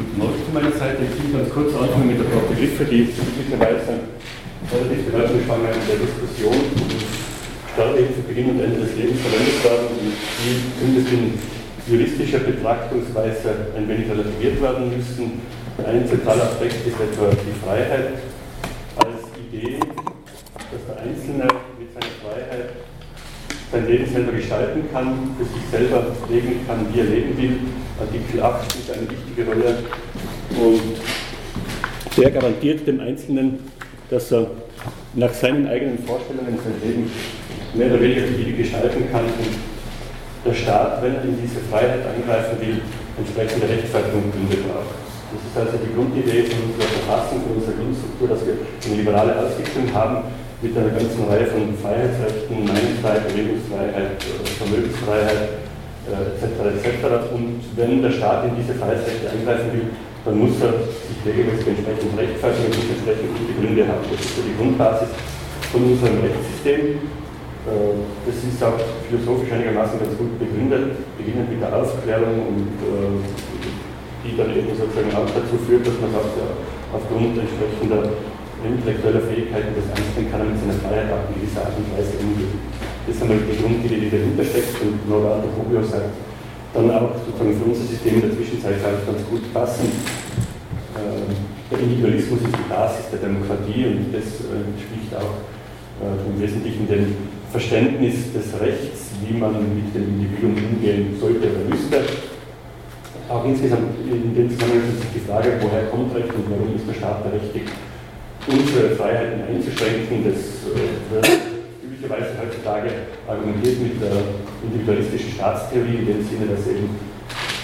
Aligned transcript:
Guten 0.00 0.16
Morgen 0.16 0.40
von 0.48 0.54
meiner 0.56 0.72
Seite. 0.72 1.04
Ich 1.04 1.12
will 1.12 1.44
ganz 1.44 1.52
kurz 1.52 1.76
anfangen 1.76 2.08
mit 2.08 2.16
ein 2.16 2.32
paar 2.32 2.48
Begriffe, 2.48 2.88
die 2.88 3.04
möglicherweise 3.04 4.00
relativ 4.72 5.44
schwanger 5.44 5.76
in 5.76 5.84
der 5.84 6.00
Diskussion 6.00 6.56
um 6.56 6.88
Sterbehilfe, 7.68 8.24
Beginn 8.24 8.48
und 8.56 8.64
Ende 8.64 8.80
des 8.80 8.96
Lebens 8.96 9.20
verwendet 9.20 9.60
werden 9.60 9.92
und 9.92 10.16
die 10.16 10.56
zumindest 10.80 11.12
in 11.12 11.36
juristischer 11.84 12.40
Betrachtungsweise 12.48 13.76
ein 13.76 13.84
wenig 13.92 14.08
relativiert 14.08 14.56
werden 14.64 14.88
müssen. 14.88 15.44
Ein 15.84 16.08
zentraler 16.08 16.48
Aspekt 16.48 16.80
ist 16.80 16.96
etwa 16.96 17.28
die 17.36 17.60
Freiheit 17.60 18.24
als 19.04 19.20
Idee, 19.36 19.84
dass 19.84 20.80
der 20.80 20.96
Einzelne 20.96 21.44
mit 21.76 21.92
seiner 21.92 22.16
Freiheit 22.24 22.72
sein 23.80 23.88
Leben 23.88 24.06
selber 24.06 24.32
gestalten 24.32 24.82
kann, 24.92 25.36
für 25.38 25.44
sich 25.44 25.62
selber 25.70 26.04
leben 26.28 26.60
kann, 26.66 26.86
wie 26.92 27.00
er 27.00 27.06
leben 27.06 27.36
will. 27.36 27.58
Artikel 27.98 28.42
8 28.42 28.72
spielt 28.72 28.98
eine 28.98 29.10
wichtige 29.10 29.46
Rolle 29.46 29.78
und 30.56 32.16
der 32.16 32.30
garantiert 32.30 32.86
dem 32.86 33.00
Einzelnen, 33.00 33.58
dass 34.10 34.32
er 34.32 34.46
nach 35.14 35.32
seinen 35.32 35.66
eigenen 35.68 35.98
Vorstellungen 35.98 36.58
sein 36.62 36.74
Leben 36.82 37.10
mehr 37.74 37.88
oder 37.88 38.00
weniger 38.00 38.22
beliebig 38.22 38.58
gestalten 38.58 39.04
kann 39.12 39.24
und 39.24 39.54
der 40.44 40.54
Staat, 40.54 41.02
wenn 41.02 41.14
er 41.14 41.24
in 41.24 41.36
diese 41.40 41.60
Freiheit 41.70 42.00
eingreifen 42.06 42.60
will, 42.60 42.80
entsprechende 43.18 43.68
Rechtfertigung 43.68 44.32
Gründe 44.32 44.56
braucht. 44.64 44.96
Das 45.30 45.40
ist 45.44 45.56
also 45.56 45.78
die 45.84 45.94
Grundidee 45.94 46.42
von 46.48 46.72
unserer 46.72 46.90
Verfassung, 47.04 47.42
von 47.42 47.56
unserer 47.56 47.76
Grundstruktur, 47.76 48.28
dass 48.28 48.40
wir 48.46 48.54
eine 48.56 48.96
liberale 48.96 49.36
Ausrichtung 49.38 49.86
haben, 49.94 50.24
mit 50.62 50.76
einer 50.76 50.92
ganzen 50.92 51.24
Reihe 51.24 51.46
von 51.46 51.72
Freiheitsrechten, 51.80 52.64
Meinungsfreiheit, 52.64 53.28
Bewegungsfreiheit, 53.28 54.20
Vermögensfreiheit 54.60 55.60
etc. 56.08 56.44
Äh, 56.60 56.76
etc. 56.76 57.32
Und 57.32 57.60
wenn 57.76 58.02
der 58.02 58.12
Staat 58.12 58.44
in 58.44 58.56
diese 58.56 58.74
Freiheitsrechte 58.76 59.30
eingreifen 59.30 59.72
will, 59.72 59.86
dann 60.24 60.36
muss 60.36 60.60
er 60.60 60.84
sich 60.84 61.16
regelmäßig 61.24 61.80
entsprechend 61.80 62.12
rechtfertigen 62.12 62.76
und 62.76 62.88
entsprechend 62.92 63.30
gute 63.40 63.54
Gründe 63.56 63.82
haben. 63.88 64.04
Das 64.04 64.20
ist 64.20 64.36
so 64.36 64.42
die 64.44 64.56
Grundbasis 64.56 65.08
von 65.72 65.80
unserem 65.80 66.20
Rechtssystem. 66.20 67.00
Äh, 67.64 67.96
das 68.28 68.36
ist 68.44 68.60
auch 68.60 68.76
philosophisch 69.08 69.52
einigermaßen 69.52 69.96
ganz 69.96 70.12
gut 70.20 70.36
begründet, 70.36 71.00
beginnend 71.16 71.48
mit 71.48 71.60
der 71.64 71.72
Aufklärung 71.72 72.36
und 72.52 72.76
äh, 72.84 73.16
die 74.20 74.36
dann 74.36 74.52
eben 74.52 74.68
sozusagen 74.76 75.08
auch 75.16 75.24
dazu 75.32 75.56
führt, 75.64 75.88
dass 75.88 75.96
man 76.04 76.12
sagt, 76.12 76.36
ja, 76.36 76.48
aufgrund 76.92 77.40
entsprechender 77.40 78.12
intellektuelle 78.64 79.20
Fähigkeiten 79.20 79.72
des 79.74 79.86
Einzelnen 79.88 80.30
kann 80.30 80.40
er 80.40 80.48
mit 80.52 80.58
seiner 80.60 80.78
Freiheit 80.84 81.08
auch 81.12 81.24
in 81.32 81.40
gewisser 81.40 81.64
Art 81.64 81.76
und 81.76 81.88
Weise 81.96 82.16
umgehen. 82.20 82.60
Das 83.06 83.16
ist 83.16 83.22
einmal 83.22 83.40
die 83.40 83.56
Grundidee, 83.56 84.00
die 84.06 84.10
dahinter 84.12 84.44
steckt 84.44 84.76
und 84.84 85.08
Norbert 85.08 85.48
Rubio 85.56 85.82
sagt, 85.82 86.12
dann 86.74 86.90
auch 86.90 87.16
sozusagen 87.26 87.56
für 87.56 87.66
unser 87.66 87.86
System 87.88 88.20
in 88.20 88.22
der 88.28 88.34
Zwischenzeit 88.36 88.76
ich 88.78 89.06
ganz 89.06 89.22
gut 89.26 89.44
passen. 89.52 89.90
Äh, 90.94 91.26
der 91.70 91.78
Individualismus 91.78 92.40
ist 92.42 92.54
die 92.54 92.68
Basis 92.68 93.04
der 93.10 93.20
Demokratie 93.20 93.86
und 93.86 94.14
das 94.14 94.46
äh, 94.46 94.62
entspricht 94.70 95.10
auch 95.16 95.38
äh, 96.02 96.14
im 96.28 96.36
Wesentlichen 96.38 96.86
dem 96.86 97.16
Verständnis 97.50 98.30
des 98.32 98.54
Rechts, 98.60 99.10
wie 99.26 99.34
man 99.34 99.58
mit 99.74 99.90
dem 99.94 100.06
Individuum 100.06 100.54
umgehen 100.54 101.16
sollte 101.18 101.50
oder 101.50 101.66
müsste. 101.66 102.02
Auch 103.28 103.44
insgesamt 103.44 103.94
in 104.06 104.34
dem 104.34 104.50
Zusammenhang 104.50 104.90
ist 104.90 105.06
die 105.14 105.20
Frage, 105.20 105.58
woher 105.60 105.86
kommt 105.90 106.14
Recht 106.14 106.34
und 106.34 106.46
warum 106.50 106.74
ist 106.74 106.86
der 106.86 106.94
Staat 106.94 107.22
berechtigt, 107.22 107.70
unsere 108.46 108.96
Freiheiten 108.96 109.42
einzuschränken. 109.44 110.24
Das 110.24 110.64
äh, 110.70 111.12
wird 111.12 111.28
üblicherweise 111.84 112.32
heutzutage 112.40 112.90
argumentiert 113.28 113.80
mit 113.80 114.00
der 114.00 114.16
individualistischen 114.62 115.32
Staatstheorie, 115.32 116.00
in 116.00 116.06
dem 116.06 116.22
Sinne, 116.24 116.46
dass 116.48 116.66
eben 116.66 116.88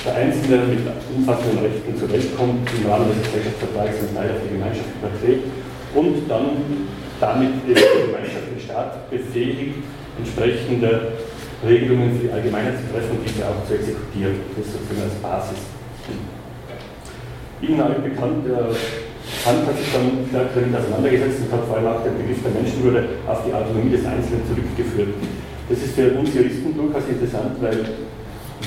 der 0.04 0.14
Einzelne 0.14 0.56
mit 0.70 0.80
umfassenden 1.16 1.58
Rechten 1.64 1.96
zur 1.98 2.12
Welt 2.12 2.36
kommt, 2.36 2.68
im 2.78 2.90
Rahmen 2.90 3.08
des 3.08 3.26
Gesellschaftsvertrags 3.26 3.98
einen 3.98 4.14
Teil 4.14 4.30
auf 4.30 4.42
die 4.44 4.54
Gemeinschaft 4.54 4.92
überträgt 5.00 5.44
und 5.94 6.28
dann 6.28 6.46
damit 7.18 7.64
die 7.66 7.74
Gemeinschaft 7.74 8.46
den 8.52 8.60
Staat 8.60 9.10
befähigt, 9.10 9.82
entsprechende 10.18 11.12
Regelungen 11.66 12.20
für 12.20 12.28
die 12.28 12.32
Allgemeinheit 12.32 12.74
zu 12.78 12.92
treffen 12.92 13.18
und 13.18 13.24
diese 13.26 13.48
auch 13.48 13.64
zu 13.66 13.74
exekutieren. 13.74 14.36
Das 14.54 14.66
sozusagen 14.66 15.02
als 15.02 15.14
Basis. 15.24 15.58
Ihnen 17.62 17.80
allen 17.80 18.02
bekannt, 18.02 18.46
der 18.46 18.68
Kant 19.42 19.66
hat 19.66 19.78
sich 19.78 19.90
dann 19.90 20.26
damit 20.30 20.70
auseinandergesetzt 20.70 21.42
und 21.42 21.50
hat 21.50 21.66
vor 21.66 21.76
allem 21.76 21.86
auch 21.90 22.02
den 22.06 22.14
Begriff 22.18 22.38
der 22.46 22.54
Menschenwürde 22.54 23.22
auf 23.26 23.42
die 23.42 23.52
Autonomie 23.54 23.90
des 23.90 24.06
Einzelnen 24.06 24.42
zurückgeführt. 24.46 25.14
Das 25.68 25.78
ist 25.82 25.94
für 25.98 26.14
uns 26.14 26.30
Juristen 26.34 26.70
durchaus 26.74 27.06
interessant, 27.10 27.58
weil 27.58 28.06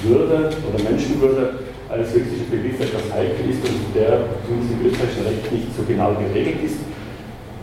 Würde 0.03 0.51
oder 0.51 0.79
Menschenwürde 0.83 1.63
als 1.87 2.13
juristischer 2.13 2.51
Begriff 2.51 2.79
etwas 2.79 3.07
heikel 3.11 3.49
ist 3.49 3.63
und 3.63 3.95
der 3.95 4.19
zumindest 4.45 4.71
im 4.75 4.79
österreichischen 4.87 5.25
Recht 5.25 5.51
nicht 5.51 5.71
so 5.75 5.81
genau 5.87 6.13
geregelt 6.19 6.59
ist. 6.63 6.79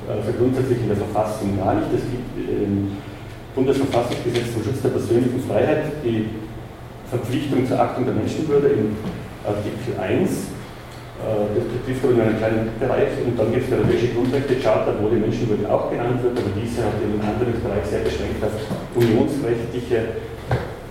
Also 0.08 0.32
grundsätzlich 0.32 0.80
in 0.80 0.88
der 0.88 0.96
Verfassung 0.96 1.56
gar 1.56 1.76
nicht. 1.76 1.92
Es 1.92 2.04
gibt 2.08 2.32
im 2.48 2.96
Bundesverfassungsgesetz 3.54 4.52
zum 4.52 4.64
Schutz 4.64 4.80
der 4.82 4.96
persönlichen 4.96 5.40
Freiheit 5.44 6.00
die 6.04 6.32
Verpflichtung 7.08 7.66
zur 7.68 7.78
Achtung 7.78 8.04
der 8.04 8.14
Menschenwürde 8.14 8.68
in 8.72 8.96
Artikel 9.44 9.94
1 10.00 10.55
äh, 11.16 11.48
das 11.56 11.64
betrifft 11.64 12.04
aber 12.04 12.12
nur 12.12 12.24
einen 12.28 12.36
kleinen 12.36 12.68
Bereich 12.76 13.16
und 13.24 13.40
dann 13.40 13.48
gibt 13.48 13.64
es 13.64 13.68
die 13.72 13.76
Europäische 13.80 14.12
Grundrechte-Charta, 14.12 15.00
wo 15.00 15.08
die 15.08 15.16
Menschenwürde 15.16 15.64
auch 15.64 15.88
genannt 15.88 16.20
wird, 16.20 16.36
aber 16.36 16.52
diese 16.52 16.84
hat 16.84 17.00
den 17.00 17.16
Anwendungsbereich 17.16 17.88
sehr 17.88 18.04
beschränkt 18.04 18.36
auf 18.44 18.52
unionsrechtliche 18.92 20.20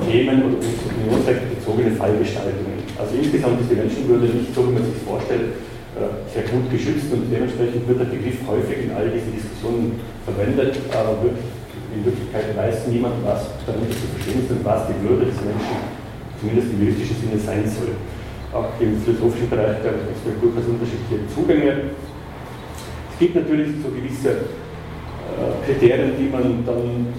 Themen 0.02 0.50
oder 0.50 0.58
unionsrechtlich 0.66 1.62
bezogene 1.62 1.94
Fallgestaltungen. 1.94 2.82
Also 2.98 3.22
insgesamt 3.22 3.62
ist 3.62 3.70
die 3.70 3.78
Menschenwürde 3.78 4.34
nicht 4.34 4.50
so, 4.50 4.66
wie 4.66 4.74
man 4.74 4.84
sich 4.90 4.98
vorstellt, 5.06 5.62
äh, 5.94 6.10
sehr 6.34 6.50
gut 6.50 6.74
geschützt 6.74 7.14
und 7.14 7.30
dementsprechend 7.30 7.86
wird 7.86 8.02
der 8.02 8.10
Begriff 8.10 8.42
häufig 8.50 8.90
in 8.90 8.92
all 8.98 9.06
diesen 9.14 9.30
Diskussionen 9.30 10.02
verwendet, 10.26 10.74
aber 10.90 11.22
in 11.22 12.02
Wirklichkeit 12.02 12.50
weiß 12.58 12.90
niemand, 12.90 13.22
was 13.22 13.54
damit 13.70 13.94
zu 13.94 14.10
verstehen 14.10 14.42
ist 14.42 14.50
und 14.50 14.66
was 14.66 14.90
die 14.90 14.98
Würde 15.06 15.30
des 15.30 15.38
Menschen 15.38 15.86
zumindest 16.42 16.74
im 16.74 16.82
juristischen 16.82 17.18
Sinne 17.22 17.38
sein 17.38 17.64
soll 17.70 17.94
auch 18.56 18.72
im 18.80 18.96
philosophischen 19.04 19.50
Bereich, 19.50 19.84
glaube 19.84 20.00
ich, 20.08 20.24
durchaus 20.40 20.64
unterschiedliche 20.72 21.28
Zugänge. 21.28 21.92
Es 23.12 23.20
gibt 23.20 23.36
natürlich 23.36 23.76
so 23.84 23.92
gewisse 23.92 24.32
äh, 24.32 25.52
Kriterien, 25.68 26.16
die 26.18 26.32
man 26.32 26.64
dann 26.66 27.12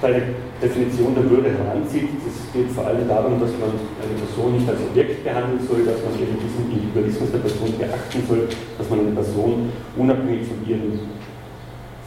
bei 0.00 0.12
der 0.12 0.22
Definition 0.60 1.14
der 1.14 1.28
Würde 1.28 1.52
heranzieht. 1.52 2.08
Es 2.24 2.52
geht 2.52 2.70
vor 2.72 2.86
allem 2.86 3.08
darum, 3.08 3.40
dass 3.40 3.52
man 3.60 3.76
eine 4.00 4.16
Person 4.16 4.56
nicht 4.56 4.68
als 4.68 4.80
Objekt 4.80 5.24
behandeln 5.24 5.60
soll, 5.60 5.84
dass 5.84 6.00
man 6.04 6.16
eben 6.16 6.36
diesen 6.40 6.72
Individualismus 6.72 7.32
der 7.32 7.44
Person 7.44 7.72
beachten 7.76 8.20
soll, 8.28 8.48
dass 8.48 8.88
man 8.88 9.00
eine 9.00 9.12
Person 9.12 9.72
unabhängig 9.96 10.48
von 10.48 10.60
ihren 10.64 11.16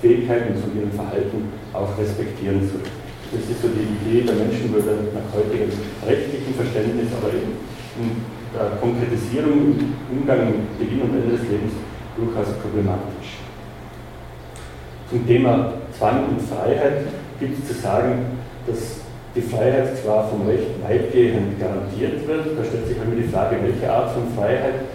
Fähigkeiten 0.02 0.54
und 0.54 0.62
von 0.66 0.74
ihrem 0.74 0.94
Verhalten 0.94 1.54
auch 1.74 1.94
respektieren 1.98 2.66
soll. 2.66 2.86
Das 3.30 3.46
ist 3.46 3.62
so 3.62 3.70
die 3.70 3.86
Idee 3.86 4.26
der 4.26 4.42
Menschenwürde 4.42 5.14
nach 5.14 5.30
heutigem 5.38 5.70
rechtlichen 6.02 6.54
Verständnis, 6.58 7.14
aber 7.14 7.30
eben 7.30 7.54
der 8.54 8.78
Konkretisierung 8.82 9.76
im 9.78 10.18
Umgang 10.18 10.48
mit 10.48 10.80
Beginn 10.80 11.02
und 11.02 11.14
Ende 11.16 11.38
des 11.38 11.50
Lebens 11.50 11.74
durchaus 12.18 12.54
problematisch. 12.58 13.40
Zum 15.10 15.26
Thema 15.26 15.74
Zwang 15.98 16.26
und 16.30 16.42
Freiheit 16.42 17.06
gibt 17.40 17.60
es 17.60 17.68
zu 17.68 17.74
sagen, 17.74 18.26
dass 18.66 19.02
die 19.36 19.42
Freiheit 19.42 19.98
zwar 19.98 20.28
vom 20.28 20.48
Recht 20.48 20.82
weitgehend 20.84 21.60
garantiert 21.60 22.28
wird, 22.28 22.58
da 22.58 22.64
stellt 22.64 22.88
sich 22.88 22.98
immer 22.98 23.16
die 23.16 23.28
Frage, 23.28 23.58
welche 23.62 23.92
Art 23.92 24.12
von 24.12 24.24
Freiheit, 24.36 24.86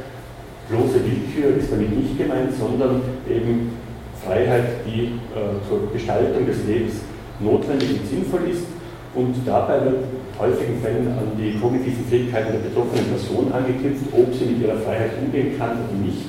bloße 0.69 1.01
Willkür 1.05 1.57
ist 1.59 1.71
damit 1.71 1.97
nicht 1.97 2.19
gemeint, 2.19 2.53
sondern 2.59 3.03
eben 3.29 3.77
Freiheit, 4.25 4.65
die 4.87 5.19
äh, 5.35 5.69
zur 5.69 5.93
Gestaltung 5.93 6.47
des 6.47 6.65
Lebens 6.67 6.95
notwendig 7.41 8.01
und 8.01 8.09
sinnvoll 8.09 8.49
ist 8.51 8.67
und 9.15 9.35
dabei 9.45 9.85
wird 9.85 10.05
häufigen 10.39 10.81
Fällen 10.83 11.09
an 11.19 11.33
die 11.39 11.59
kognitiven 11.59 12.05
Fähigkeiten 12.07 12.53
der 12.53 12.67
betroffenen 12.67 13.07
Person 13.07 13.53
angeknüpft, 13.53 14.11
ob 14.13 14.35
sie 14.35 14.47
mit 14.47 14.63
ihrer 14.63 14.79
Freiheit 14.79 15.13
umgehen 15.23 15.59
kann 15.59 15.79
oder 15.79 15.99
nicht. 15.99 16.27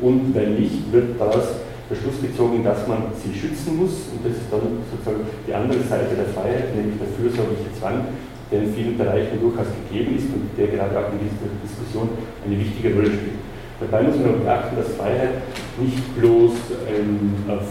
Und 0.00 0.34
wenn 0.34 0.54
nicht, 0.54 0.92
wird 0.92 1.18
daraus 1.18 1.58
der 1.90 1.96
Schluss 1.96 2.20
gezogen, 2.20 2.62
dass 2.62 2.86
man 2.86 3.10
sie 3.16 3.34
schützen 3.34 3.76
muss. 3.76 4.12
Und 4.14 4.22
das 4.22 4.38
ist 4.38 4.50
dann 4.50 4.78
sozusagen 4.92 5.26
die 5.46 5.54
andere 5.54 5.82
Seite 5.82 6.14
der 6.14 6.30
Freiheit, 6.30 6.76
nämlich 6.76 7.00
der 7.00 7.10
fürsorgliche 7.16 7.72
Zwang, 7.80 8.04
der 8.52 8.62
in 8.62 8.74
vielen 8.74 8.96
Bereichen 8.96 9.40
durchaus 9.40 9.66
gegeben 9.88 10.16
ist 10.16 10.28
und 10.30 10.52
der 10.56 10.68
gerade 10.68 10.94
auch 10.94 11.10
in 11.12 11.18
dieser 11.18 11.50
Diskussion 11.64 12.08
eine 12.44 12.56
wichtige 12.58 12.94
Rolle 12.94 13.10
spielt. 13.10 13.42
Dabei 13.80 14.02
muss 14.02 14.16
man 14.18 14.42
beachten, 14.42 14.76
dass 14.76 14.94
Freiheit 14.94 15.42
nicht 15.78 16.02
bloß 16.18 16.52
ähm, 16.90 17.34
auf 17.48 17.62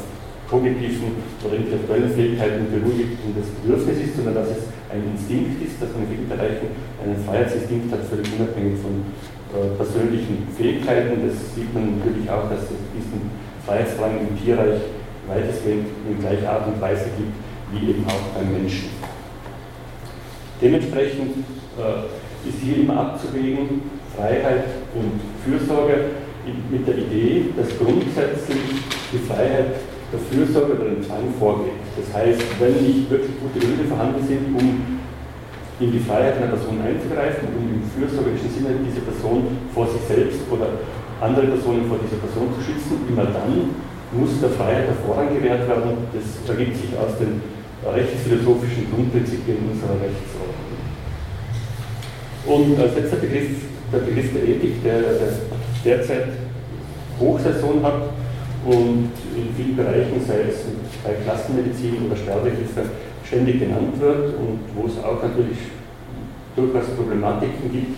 kognitiven 0.49 1.19
oder 1.43 1.55
intellektuellen 1.55 2.11
Fähigkeiten 2.11 2.71
beruhigendes 2.71 3.51
Bedürfnis 3.61 3.97
ist, 3.99 4.15
sondern 4.15 4.35
dass 4.35 4.49
es 4.49 4.63
ein 4.89 5.03
Instinkt 5.11 5.61
ist, 5.63 5.81
dass 5.81 5.91
man 5.91 6.07
in 6.07 6.15
vielen 6.15 6.29
Bereichen 6.29 6.71
einen 7.03 7.19
Freihetsinstinkt 7.19 7.91
hat, 7.91 8.03
völlig 8.07 8.27
unabhängig 8.39 8.79
von 8.79 9.03
äh, 9.51 9.75
persönlichen 9.75 10.47
Fähigkeiten. 10.55 11.27
Das 11.27 11.35
sieht 11.55 11.73
man 11.73 11.99
natürlich 11.99 12.29
auch, 12.31 12.47
dass 12.49 12.63
es 12.63 12.79
diesen 12.95 13.27
Freiheitsdrang 13.65 14.23
im 14.23 14.39
Tierreich 14.39 14.79
weitestgehend 15.27 15.87
in 16.07 16.19
gleicher 16.19 16.51
Art 16.51 16.67
und 16.67 16.79
Weise 16.79 17.11
gibt, 17.19 17.35
wie 17.71 17.91
eben 17.91 18.05
auch 18.07 18.31
beim 18.31 18.51
Menschen. 18.51 18.89
Dementsprechend 20.61 21.43
äh, 21.75 22.47
ist 22.47 22.59
hier 22.63 22.77
immer 22.77 22.97
abzuwägen, 22.97 23.81
Freiheit 24.15 24.63
und 24.95 25.19
Fürsorge 25.43 26.15
mit 26.71 26.87
der 26.87 26.97
Idee, 26.97 27.45
dass 27.57 27.77
grundsätzlich 27.77 28.57
die 29.11 29.19
Freiheit 29.19 29.75
der 30.11 30.19
Fürsorge 30.19 30.73
oder 30.79 30.95
Zwang 31.03 31.27
vorgeht. 31.39 31.79
Das 31.99 32.07
heißt, 32.15 32.41
wenn 32.59 32.75
nicht 32.79 33.09
wirklich 33.09 33.35
gute 33.41 33.59
Gründe 33.59 33.83
vorhanden 33.85 34.23
sind, 34.23 34.55
um 34.55 34.99
in 35.79 35.91
die 35.91 35.99
Freiheit 35.99 36.37
einer 36.37 36.55
Person 36.55 36.81
einzugreifen, 36.81 37.49
um 37.53 37.67
im 37.69 37.83
fürsorgerischen 37.85 38.49
Sinne 38.49 38.81
diese 38.81 39.01
Person 39.05 39.45
vor 39.73 39.85
sich 39.85 40.01
selbst 40.07 40.41
oder 40.49 40.81
andere 41.21 41.47
Personen 41.53 41.85
vor 41.85 41.99
dieser 42.01 42.17
Person 42.17 42.49
zu 42.55 42.61
schützen, 42.63 43.05
immer 43.09 43.29
dann 43.29 43.75
muss 44.15 44.39
der 44.39 44.49
Freiheit 44.49 44.87
der 44.87 44.97
Vorrang 45.05 45.29
gewährt 45.35 45.67
werden. 45.67 46.07
Das 46.15 46.25
ergibt 46.49 46.77
sich 46.77 46.95
aus 46.97 47.19
den 47.19 47.41
rechtsphilosophischen 47.83 48.89
Grundprinzipien 48.89 49.69
unserer 49.69 49.99
Rechtsordnung. 49.99 50.81
Und 52.47 52.79
als 52.79 52.95
letzter 52.95 53.17
Begriff 53.17 53.67
der 53.91 53.99
Begriff 53.99 54.33
der 54.33 54.43
Ethik, 54.43 54.83
der, 54.83 54.99
der 55.01 55.31
derzeit 55.83 56.27
Hochsaison 57.19 57.83
hat 57.83 58.01
und 58.65 59.11
in 59.37 59.53
vielen 59.55 59.75
Bereichen, 59.75 60.19
sei 60.25 60.49
es 60.49 60.65
bei 61.03 61.13
Klassenmedizin 61.23 62.05
oder 62.05 62.15
Sterbehilfe, 62.15 62.89
ständig 63.23 63.59
genannt 63.59 63.99
wird 63.99 64.33
und 64.37 64.59
wo 64.75 64.87
es 64.87 64.97
auch 65.03 65.21
natürlich 65.21 65.57
durchaus 66.55 66.89
Problematiken 66.95 67.71
gibt, 67.71 67.97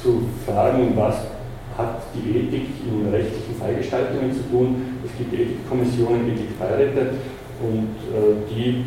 zu 0.00 0.22
fragen, 0.46 0.92
was 0.96 1.16
hat 1.76 2.02
die 2.14 2.38
Ethik 2.38 2.68
in 2.88 3.12
rechtlichen 3.12 3.54
Freigestaltungen 3.58 4.32
zu 4.32 4.42
tun. 4.50 5.00
Es 5.04 5.12
gibt 5.18 5.32
Ethikkommissionen, 5.34 6.28
Ethikbeiräte 6.32 7.14
und 7.60 7.96
äh, 8.08 8.40
die, 8.48 8.84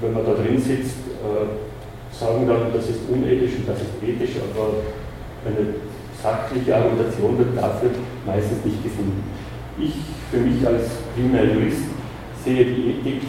wenn 0.00 0.12
man 0.12 0.24
da 0.26 0.34
drin 0.34 0.60
sitzt, 0.60 0.98
äh, 1.22 1.46
sagen 2.12 2.46
dann, 2.48 2.72
das 2.72 2.88
ist 2.88 3.00
unethisch 3.08 3.56
und 3.60 3.68
das 3.68 3.80
ist 3.80 3.94
ethisch, 4.02 4.36
aber 4.42 4.82
eine 5.46 5.74
sachliche 6.20 6.74
Argumentation 6.74 7.38
wird 7.38 7.56
dafür 7.56 7.90
meistens 8.24 8.64
nicht 8.64 8.82
gefunden. 8.82 9.22
Ich 9.78 9.92
für 10.30 10.38
mich 10.38 10.66
als 10.66 10.88
primär 11.14 11.44
Jurist 11.52 11.84
sehe 12.42 12.64
die 12.64 12.96
Ethik 12.96 13.20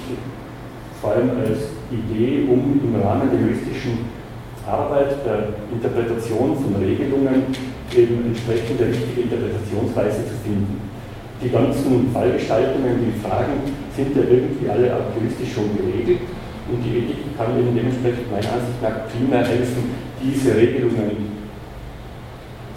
vor 1.01 1.11
allem 1.11 1.31
als 1.43 1.75
Idee, 1.91 2.47
um 2.47 2.79
im 2.81 3.01
Rahmen 3.01 3.29
der 3.29 3.41
juristischen 3.41 4.07
Arbeit, 4.65 5.11
der 5.25 5.59
Interpretation 5.71 6.55
von 6.55 6.75
Regelungen 6.79 7.51
eben 7.91 8.31
entsprechende 8.31 8.87
richtige 8.87 9.27
Interpretationsweise 9.27 10.23
zu 10.23 10.35
finden. 10.43 10.79
Die 11.43 11.49
ganzen 11.49 12.11
Fallgestaltungen, 12.13 12.95
die 12.95 13.19
Fragen 13.19 13.67
sind 13.95 14.15
ja 14.15 14.23
irgendwie 14.23 14.69
alle 14.69 14.87
juristisch 15.19 15.53
schon 15.53 15.75
geregelt 15.75 16.31
und 16.71 16.79
die 16.79 17.03
Ethik 17.03 17.37
kann 17.37 17.59
eben 17.59 17.75
dementsprechend 17.75 18.31
meiner 18.31 18.55
Ansicht 18.55 18.79
nach 18.81 19.03
mehr 19.11 19.43
helfen, 19.43 19.83
diese 20.23 20.55
Regelungen 20.55 21.27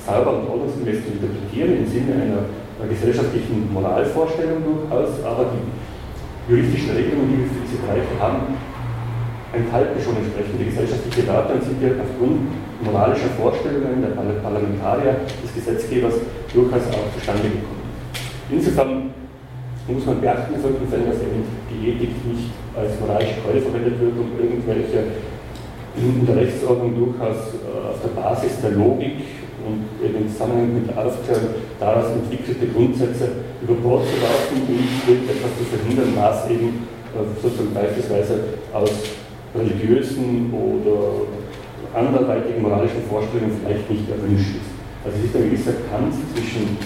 sauber 0.05 0.43
und 0.43 0.49
ordnungsgemäß 0.51 1.07
zu 1.07 1.13
interpretieren 1.15 1.79
im 1.79 1.87
Sinne 1.87 2.15
einer 2.19 2.45
gesellschaftlichen 2.89 3.73
Moralvorstellung 3.73 4.63
durchaus, 4.65 5.21
aber 5.25 5.53
die 5.53 5.65
juristischen 6.51 6.97
Regelungen, 6.97 7.29
die 7.29 7.39
wir 7.45 7.49
für 7.51 7.63
diese 7.67 7.79
Bereiche 7.83 8.15
haben, 8.19 8.57
enthalten 9.53 9.99
schon 10.01 10.17
entsprechende 10.17 10.65
gesellschaftliche 10.65 11.27
Werte 11.27 11.55
und 11.55 11.65
sind 11.65 11.83
ja 11.83 11.91
aufgrund 11.99 12.47
moralischer 12.85 13.31
Vorstellungen 13.37 14.01
der 14.01 14.15
Parlamentarier, 14.15 15.27
des 15.43 15.53
Gesetzgebers, 15.55 16.15
durchaus 16.55 16.87
auch 16.95 17.11
zustande 17.15 17.51
gekommen. 17.51 17.83
Insofern 18.51 19.11
muss 19.87 20.07
man 20.07 20.21
beachten 20.21 20.55
in 20.55 20.63
solchen 20.63 20.87
Fällen, 20.87 21.07
dass 21.11 21.21
eben 21.21 21.43
die 21.67 21.91
Ethik 21.91 22.15
nicht 22.27 22.51
als 22.79 22.95
moralische 23.01 23.43
Keule 23.43 23.61
verwendet 23.61 23.99
wird, 23.99 24.15
um 24.15 24.31
irgendwelche 24.39 25.19
in 25.97 26.27
der 26.27 26.37
Rechtsordnung 26.37 26.95
durchaus 26.95 27.59
äh, 27.59 27.89
auf 27.91 27.99
der 28.03 28.21
Basis 28.21 28.61
der 28.63 28.71
Logik 28.71 29.19
und 29.67 29.87
eben 30.05 30.25
im 30.25 30.29
Zusammenhang 30.29 30.75
mit 30.75 30.89
der 30.89 30.97
Aufklärung 30.99 31.55
daraus 31.79 32.11
entwickelte 32.13 32.67
Grundsätze 32.69 33.45
über 33.63 33.75
Bord 33.75 34.07
zu 34.07 34.17
werfen 34.21 34.63
und 34.65 35.25
etwas 35.29 35.53
zu 35.59 35.65
verhindern, 35.69 36.13
was 36.17 36.49
eben 36.49 36.87
äh, 37.13 37.25
sozusagen 37.41 37.75
beispielsweise 37.75 38.61
aus 38.73 38.91
religiösen 39.55 40.53
oder 40.55 41.27
anderweitigen 41.93 42.63
moralischen 42.63 43.03
Vorstellungen 43.11 43.59
vielleicht 43.61 43.91
nicht 43.91 44.09
erwünscht 44.09 44.63
ist. 44.63 44.71
Also 45.05 45.19
es 45.19 45.25
ist 45.27 45.37
ein 45.37 45.51
gewisser 45.51 45.77
Kampf 45.91 46.15
zwischen 46.33 46.79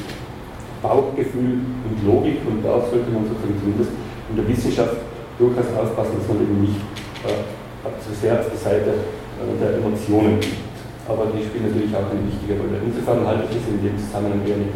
Bauchgefühl 0.80 1.60
und 1.84 1.96
Logik 2.06 2.40
und 2.48 2.64
da 2.64 2.80
sollte 2.80 3.10
man 3.12 3.28
sozusagen 3.28 3.56
zumindest 3.60 3.92
in 4.30 4.36
der 4.36 4.48
Wissenschaft 4.48 4.96
durchaus 5.38 5.68
aufpassen, 5.76 6.16
dass 6.18 6.28
man 6.28 6.40
eben 6.42 6.60
nicht 6.60 6.80
äh, 7.26 7.88
zu 8.00 8.14
sehr 8.16 8.40
auf 8.40 8.48
die 8.48 8.56
Seite 8.56 8.90
äh, 8.90 9.52
der 9.60 9.76
Emotionen 9.76 10.40
geht 10.40 10.63
aber 11.08 11.28
die 11.32 11.44
spielen 11.44 11.68
natürlich 11.68 11.92
auch 11.92 12.08
eine 12.08 12.24
wichtige 12.24 12.56
Rolle. 12.56 12.80
Insofern 12.80 13.26
halte 13.26 13.44
ich 13.50 13.60
es 13.60 13.66
in 13.68 13.80
dem 13.84 13.96
Zusammenhang 14.00 14.40
mit 14.40 14.72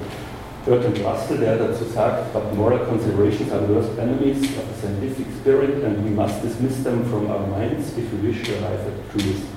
Bertrand 0.69 1.01
Russell, 1.01 1.39
der 1.41 1.57
dazu 1.57 1.85
sagt, 1.89 2.33
but 2.33 2.45
moral 2.53 2.85
considerations 2.85 3.49
are 3.53 3.65
the 3.65 3.73
worst 3.73 3.97
enemies 3.97 4.37
of 4.61 4.69
the 4.69 4.77
scientific 4.77 5.25
spirit 5.41 5.81
and 5.81 6.05
we 6.05 6.13
must 6.13 6.43
dismiss 6.45 6.85
them 6.85 7.09
from 7.09 7.31
our 7.33 7.47
minds 7.49 7.97
if 7.97 8.05
we 8.13 8.29
wish 8.29 8.45
to 8.45 8.53
arrive 8.61 8.85
at 8.85 8.97
truth. 9.09 9.49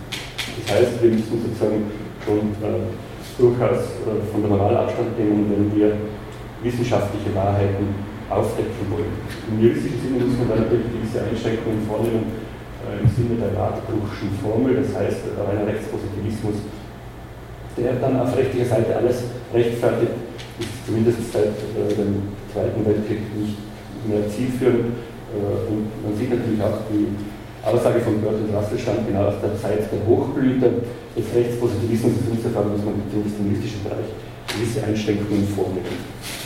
Das 0.63 0.75
heißt, 0.75 1.03
wir 1.03 1.11
müssen 1.11 1.35
sozusagen 1.43 1.91
schon 2.23 2.55
äh, 2.63 2.87
durchaus 3.37 3.99
äh, 4.07 4.23
von 4.31 4.41
der 4.41 4.51
Moral 4.51 4.77
Abstand 4.77 5.17
nehmen, 5.19 5.51
wenn 5.51 5.75
wir 5.75 5.97
wissenschaftliche 6.63 7.35
Wahrheiten 7.35 7.91
aufdecken 8.29 8.87
wollen. 8.87 9.11
Im 9.51 9.59
juristischen 9.59 9.99
Sinne 9.99 10.23
muss 10.23 10.37
man 10.39 10.49
dann 10.49 10.59
natürlich 10.63 10.87
gewisse 10.95 11.19
Einschränkungen 11.27 11.83
vornehmen, 11.83 12.23
im 13.01 13.09
Sinne 13.09 13.35
der 13.41 13.57
Radbruchschen 13.57 14.29
Formel, 14.41 14.77
das 14.77 14.93
heißt 14.93 15.33
reiner 15.33 15.65
Rechtspositivismus, 15.65 16.61
der 17.77 17.97
dann 17.97 18.19
auf 18.19 18.35
rechtlicher 18.37 18.69
Seite 18.69 18.95
alles 18.95 19.23
rechtfertigt, 19.53 20.13
ist 20.59 20.85
zumindest 20.85 21.33
seit 21.33 21.57
äh, 21.73 21.93
dem 21.97 22.37
Zweiten 22.53 22.85
Weltkrieg 22.85 23.21
nicht 23.33 23.57
mehr 24.05 24.27
zielführend. 24.29 24.93
Äh, 25.33 25.71
und 25.71 25.89
man 26.03 26.13
sieht 26.17 26.29
natürlich 26.29 26.61
auch, 26.61 26.85
die 26.91 27.09
Aussage 27.63 28.01
von 28.01 28.21
Bertrand 28.21 28.53
Russell 28.53 28.79
stammt 28.79 29.07
genau 29.07 29.29
aus 29.29 29.39
der 29.41 29.57
Zeit 29.57 29.85
der 29.89 30.01
Hochblüte 30.05 30.81
des 31.15 31.25
Rechtspositivismus, 31.33 32.13
insofern 32.29 32.71
muss 32.73 32.83
man 32.85 33.01
zumindest 33.09 33.37
im 33.39 33.53
juristischen 33.53 33.83
Bereich 33.83 34.09
gewisse 34.49 34.83
Einschränkungen 34.83 35.47
vornehmen. 35.47 36.40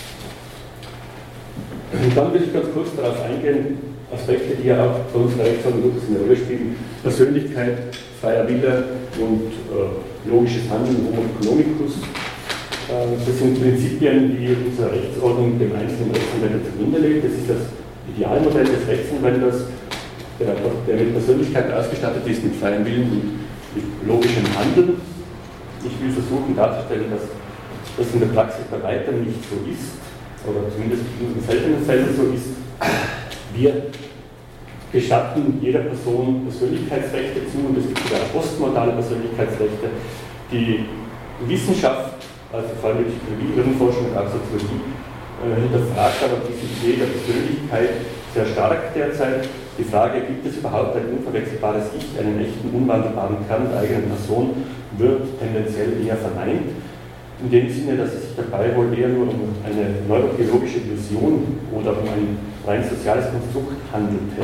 Und 2.04 2.16
dann 2.16 2.34
will 2.34 2.44
ich 2.44 2.54
ganz 2.54 2.68
kurz 2.74 2.90
darauf 2.96 3.22
eingehen, 3.24 3.78
Aspekte, 4.14 4.56
die 4.62 4.68
ja 4.68 4.86
auch 4.86 5.00
bei 5.12 5.20
uns 5.20 5.38
Rechtsordnung 5.38 5.84
durchaus 5.84 6.10
eine 6.10 6.20
Rolle 6.20 6.36
spielen. 6.36 6.76
Persönlichkeit, 7.02 7.78
freier 8.22 8.48
Wille 8.48 8.84
und 9.20 9.52
äh, 9.74 10.30
logisches 10.30 10.70
Handeln, 10.70 11.08
Homo 11.08 11.26
economicus. 11.26 12.04
Äh, 12.90 13.18
das 13.26 13.38
sind 13.40 13.60
Prinzipien, 13.60 14.38
die 14.38 14.54
unsere 14.54 14.92
Rechtsordnung 14.92 15.58
dem 15.58 15.74
einzelnen 15.74 16.12
Rechtsanwender 16.12 16.60
zugrunde 16.70 17.00
legt. 17.00 17.26
Das 17.26 17.34
ist 17.34 17.50
das 17.50 17.62
Idealmodell 18.14 18.66
des 18.66 18.88
Rechtsanwenders, 18.88 19.66
der, 20.40 20.54
der 20.88 20.96
mit 20.96 21.14
Persönlichkeit 21.14 21.74
ausgestattet 21.74 22.28
ist, 22.28 22.44
mit 22.44 22.56
freiem 22.56 22.86
Willen 22.86 23.10
und 23.10 23.26
mit 23.74 23.86
logischem 24.06 24.46
Handeln. 24.54 25.02
Ich 25.82 25.96
will 26.02 26.12
versuchen 26.12 26.56
darzustellen, 26.56 27.10
dass 27.10 27.26
das 27.98 28.14
in 28.14 28.20
der 28.20 28.28
Praxis 28.28 28.66
bei 28.70 28.82
weitem 28.82 29.24
nicht 29.24 29.42
so 29.50 29.58
ist, 29.70 30.05
oder 30.48 30.70
zumindest 30.72 31.04
in 31.20 31.42
seltenen 31.42 31.82
Fällen 31.84 32.10
so 32.16 32.24
ist. 32.34 32.56
Wir 33.54 33.92
gestatten 34.92 35.60
jeder 35.62 35.80
Person 35.80 36.48
Persönlichkeitsrechte 36.48 37.48
zu 37.52 37.68
und 37.68 37.78
es 37.78 37.88
gibt 37.88 38.00
sogar 38.00 38.24
postmodale 38.32 38.94
Persönlichkeitsrechte. 38.94 39.90
Die 40.52 40.86
Wissenschaft, 41.48 42.16
also 42.54 42.70
vor 42.80 42.92
allem 42.92 43.04
die 43.04 43.12
Psychologie, 43.12 43.52
Hirnforschung 43.56 44.12
und 44.12 44.18
auch 44.18 44.30
Soziologie, 44.32 44.82
äh, 45.44 45.62
hinterfragt 45.62 46.24
aber 46.24 46.40
diese 46.48 46.64
Idee 46.64 47.00
der 47.04 47.12
Persönlichkeit 47.12 47.90
sehr 48.34 48.46
stark 48.46 48.94
derzeit. 48.94 49.50
Die 49.78 49.84
Frage, 49.84 50.22
gibt 50.22 50.46
es 50.46 50.58
überhaupt 50.58 50.96
ein 50.96 51.18
unverwechselbares 51.18 51.92
Ich, 51.98 52.18
einen 52.20 52.40
echten, 52.40 52.70
unwandelbaren 52.72 53.38
Kern 53.48 53.68
der 53.72 53.82
eigenen 53.82 54.08
Person, 54.08 54.64
wird 54.98 55.40
tendenziell 55.40 56.06
eher 56.06 56.16
verneint. 56.16 56.72
In 57.42 57.52
dem 57.52 57.70
Sinne, 57.70 57.98
dass 57.98 58.14
es 58.14 58.22
sich 58.22 58.36
dabei 58.38 58.76
wohl 58.76 58.98
eher 58.98 59.10
nur 59.10 59.28
um 59.28 59.56
eine 59.64 60.02
neurobiologische 60.08 60.80
Illusion 60.80 61.60
oder 61.74 61.92
um 61.92 62.08
ein 62.08 62.38
rein 62.66 62.84
soziales 62.84 63.26
Konstrukt 63.30 63.76
handelte. 63.92 64.42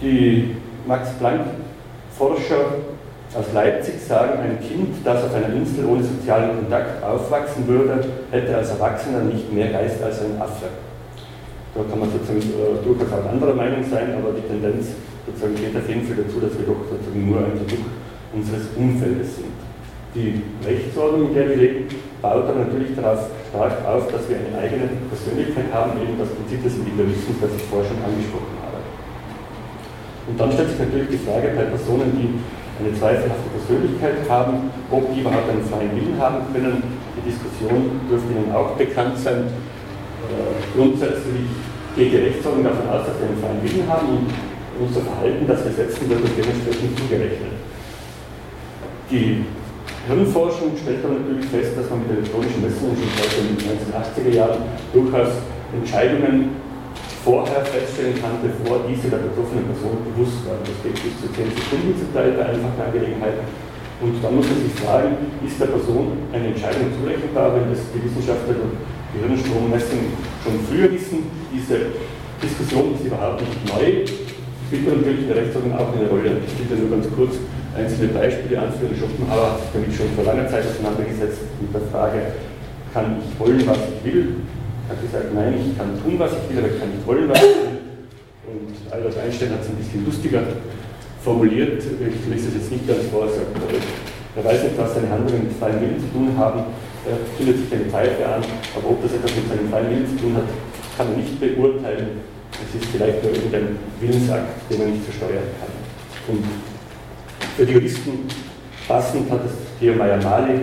Die 0.00 0.56
Max-Planck-Forscher 0.86 2.64
aus 3.34 3.52
Leipzig 3.52 4.00
sagen, 4.00 4.38
ein 4.40 4.58
Kind, 4.60 4.96
das 5.04 5.24
auf 5.24 5.34
einer 5.34 5.52
Insel 5.54 5.84
ohne 5.86 6.02
sozialen 6.02 6.56
Kontakt 6.56 7.02
aufwachsen 7.04 7.66
würde, 7.66 8.02
hätte 8.30 8.56
als 8.56 8.70
Erwachsener 8.70 9.20
nicht 9.20 9.52
mehr 9.52 9.72
Geist 9.72 10.02
als 10.02 10.20
ein 10.20 10.40
Affe. 10.40 10.66
Da 11.74 11.82
kann 11.90 12.00
man 12.00 12.10
sozusagen 12.10 12.40
äh, 12.40 12.82
durchaus 12.82 13.12
auch 13.12 13.30
anderer 13.30 13.54
Meinung 13.54 13.84
sein, 13.84 14.14
aber 14.16 14.32
die 14.32 14.46
Tendenz 14.48 14.96
sozusagen 15.26 15.54
geht 15.54 15.76
auf 15.76 15.88
jeden 15.88 16.06
Fall 16.06 16.16
dazu, 16.16 16.40
dass 16.40 16.56
wir 16.56 16.64
doch 16.64 16.80
sozusagen 16.88 17.28
nur 17.28 17.38
ein 17.40 17.58
Produkt 17.58 17.92
unseres 18.32 18.68
Umfeldes 18.76 19.36
sind. 19.36 19.55
Die 20.16 20.40
Rechtsordnung, 20.64 21.28
in 21.28 21.34
der 21.34 21.48
wir 21.50 21.56
leben, 21.56 21.84
baut 22.22 22.48
dann 22.48 22.64
natürlich 22.64 22.96
darauf 22.96 23.28
stark 23.52 23.84
auf, 23.84 24.08
dass 24.08 24.24
wir 24.32 24.40
eine 24.40 24.56
eigene 24.56 24.88
Persönlichkeit 25.12 25.68
haben, 25.68 26.00
eben 26.00 26.16
das 26.16 26.32
Prinzip 26.32 26.64
des 26.64 26.72
Individualismus, 26.80 27.36
das 27.36 27.52
ich 27.52 27.68
vorher 27.68 27.84
schon 27.84 28.00
angesprochen 28.00 28.56
habe. 28.64 28.80
Und 30.24 30.40
dann 30.40 30.48
stellt 30.56 30.72
sich 30.72 30.80
natürlich 30.80 31.20
die 31.20 31.20
Frage 31.20 31.52
bei 31.52 31.68
Personen, 31.68 32.16
die 32.16 32.32
eine 32.80 32.96
zweifelhafte 32.96 33.48
Persönlichkeit 33.60 34.24
haben, 34.24 34.72
ob 34.88 35.04
die 35.12 35.20
überhaupt 35.20 35.52
einen 35.52 35.68
freien 35.68 35.92
Willen 35.92 36.16
haben 36.16 36.48
können. 36.48 36.80
Die 37.20 37.24
Diskussion 37.28 38.00
dürfte 38.08 38.32
Ihnen 38.32 38.56
auch 38.56 38.72
bekannt 38.72 39.20
sein. 39.20 39.52
Äh, 39.52 40.56
grundsätzlich 40.72 41.44
geht 41.92 42.12
die 42.12 42.24
Rechtsordnung 42.32 42.64
davon 42.64 42.88
aus, 42.88 43.04
dass 43.04 43.20
wir 43.20 43.28
einen 43.28 43.40
freien 43.44 43.60
Willen 43.60 43.84
haben 43.84 44.08
und 44.08 44.32
unser 44.80 45.04
Verhalten, 45.04 45.44
das 45.44 45.60
wir 45.60 45.76
setzen, 45.76 46.08
wird 46.08 46.24
uns 46.24 46.32
dementsprechend 46.36 46.96
zugerechnet. 47.04 47.52
Die 49.12 49.44
Hirnforschung 50.06 50.78
stellt 50.78 51.02
aber 51.02 51.18
natürlich 51.18 51.50
fest, 51.50 51.74
dass 51.74 51.90
man 51.90 52.06
mit 52.06 52.14
elektronischen 52.14 52.62
Messungen 52.62 52.94
schon 52.94 53.10
seit 53.18 53.34
den 53.34 53.58
1980er 53.58 54.32
Jahren 54.38 54.62
durchaus 54.94 55.42
Entscheidungen 55.74 56.62
vorher 57.26 57.66
feststellen 57.66 58.14
kann, 58.22 58.38
bevor 58.38 58.86
diese 58.86 59.10
der 59.10 59.18
betroffenen 59.18 59.66
Person 59.66 59.98
bewusst 60.06 60.46
waren. 60.46 60.62
Das 60.62 60.78
geht 60.86 60.94
bis 60.94 61.18
zu 61.18 61.26
10 61.26 61.50
Sekunden 61.58 61.90
zum 61.98 62.14
Teil 62.14 62.38
bei 62.38 62.54
einfachen 62.54 62.78
Angelegenheiten. 62.78 63.50
Und 63.98 64.14
dann 64.22 64.38
muss 64.38 64.46
man 64.46 64.62
sich 64.62 64.78
fragen, 64.78 65.18
ist 65.42 65.58
der 65.58 65.74
Person 65.74 66.14
eine 66.30 66.54
Entscheidung 66.54 66.86
zurechenbar, 66.94 67.58
wenn 67.58 67.74
das 67.74 67.82
die 67.90 67.98
Wissenschaftler 68.06 68.62
und 68.62 68.78
die 69.10 69.26
Hirnstrommessung 69.26 70.14
schon 70.46 70.54
früher 70.70 70.86
wissen. 70.94 71.26
Diese 71.50 71.98
Diskussion 72.38 72.94
ist 72.94 73.10
überhaupt 73.10 73.42
nicht 73.42 73.58
neu, 73.74 74.06
spielt 74.70 74.86
natürlich 74.86 75.26
der 75.26 75.42
Rechtsordnung 75.42 75.74
auch 75.74 75.90
eine 75.90 76.06
Rolle. 76.06 76.38
Ich 76.46 76.54
da 76.62 76.78
nur 76.78 76.94
ganz 76.94 77.10
kurz 77.10 77.42
einzelne 77.76 78.08
Beispiele 78.08 78.58
anführen. 78.58 78.96
Schopenhauer 78.96 79.60
hat 79.60 79.72
damit 79.72 79.92
schon 79.94 80.10
vor 80.16 80.24
langer 80.24 80.48
Zeit 80.48 80.64
auseinandergesetzt 80.64 81.44
mit 81.60 81.72
der 81.72 81.84
Frage, 81.92 82.32
kann 82.92 83.20
ich 83.20 83.38
wollen, 83.38 83.62
was 83.66 83.78
ich 83.92 84.12
will? 84.12 84.40
hat 84.88 85.02
gesagt, 85.02 85.34
nein, 85.34 85.54
ich 85.58 85.76
kann 85.76 85.98
tun, 85.98 86.14
was 86.18 86.32
ich 86.32 86.44
will, 86.48 86.62
aber 86.62 86.70
ich 86.70 86.78
kann 86.78 86.90
nicht 86.90 87.06
wollen, 87.06 87.28
was 87.28 87.38
ich 87.42 87.58
will. 87.58 87.78
Und 88.46 88.70
Albert 88.92 89.18
Einstein 89.18 89.50
hat 89.50 89.62
es 89.62 89.68
ein 89.68 89.76
bisschen 89.76 90.06
lustiger 90.06 90.42
formuliert, 91.22 91.82
ich 91.82 92.22
lese 92.30 92.48
es 92.48 92.54
jetzt 92.54 92.70
nicht 92.70 92.86
ganz 92.86 93.10
vor, 93.10 93.26
er 93.26 93.34
sagt, 93.34 93.50
er 93.50 94.44
weiß 94.44 94.62
nicht, 94.62 94.78
was 94.78 94.94
seine 94.94 95.10
Handlungen 95.10 95.50
mit 95.50 95.58
freiem 95.58 95.80
Willen 95.80 95.98
zu 95.98 96.06
tun 96.14 96.30
haben, 96.38 96.70
er 97.02 97.18
findet 97.34 97.58
sich 97.58 97.70
eine 97.74 97.90
Pfeife 97.90 98.22
an, 98.22 98.42
aber 98.78 98.86
ob 98.94 99.02
das 99.02 99.14
etwas 99.14 99.34
mit 99.34 99.48
seinem 99.50 99.66
freien 99.70 99.90
Willen 99.90 100.06
zu 100.06 100.16
tun 100.22 100.38
hat, 100.38 100.46
kann 100.96 101.10
er 101.10 101.18
nicht 101.18 101.34
beurteilen. 101.42 102.22
Es 102.54 102.70
ist 102.78 102.88
vielleicht 102.94 103.22
nur 103.22 103.34
irgendein 103.34 103.74
Willensakt, 104.00 104.54
den 104.70 104.78
man 104.78 104.90
nicht 104.94 105.04
versteuern 105.04 105.50
kann. 105.58 105.74
Und 106.30 106.46
für 107.56 107.64
die 107.64 107.72
Juristen 107.72 108.28
passend 108.86 109.30
hat 109.30 109.40
es 109.46 109.52
Theo 109.80 109.94
Meyer-Mali 109.94 110.60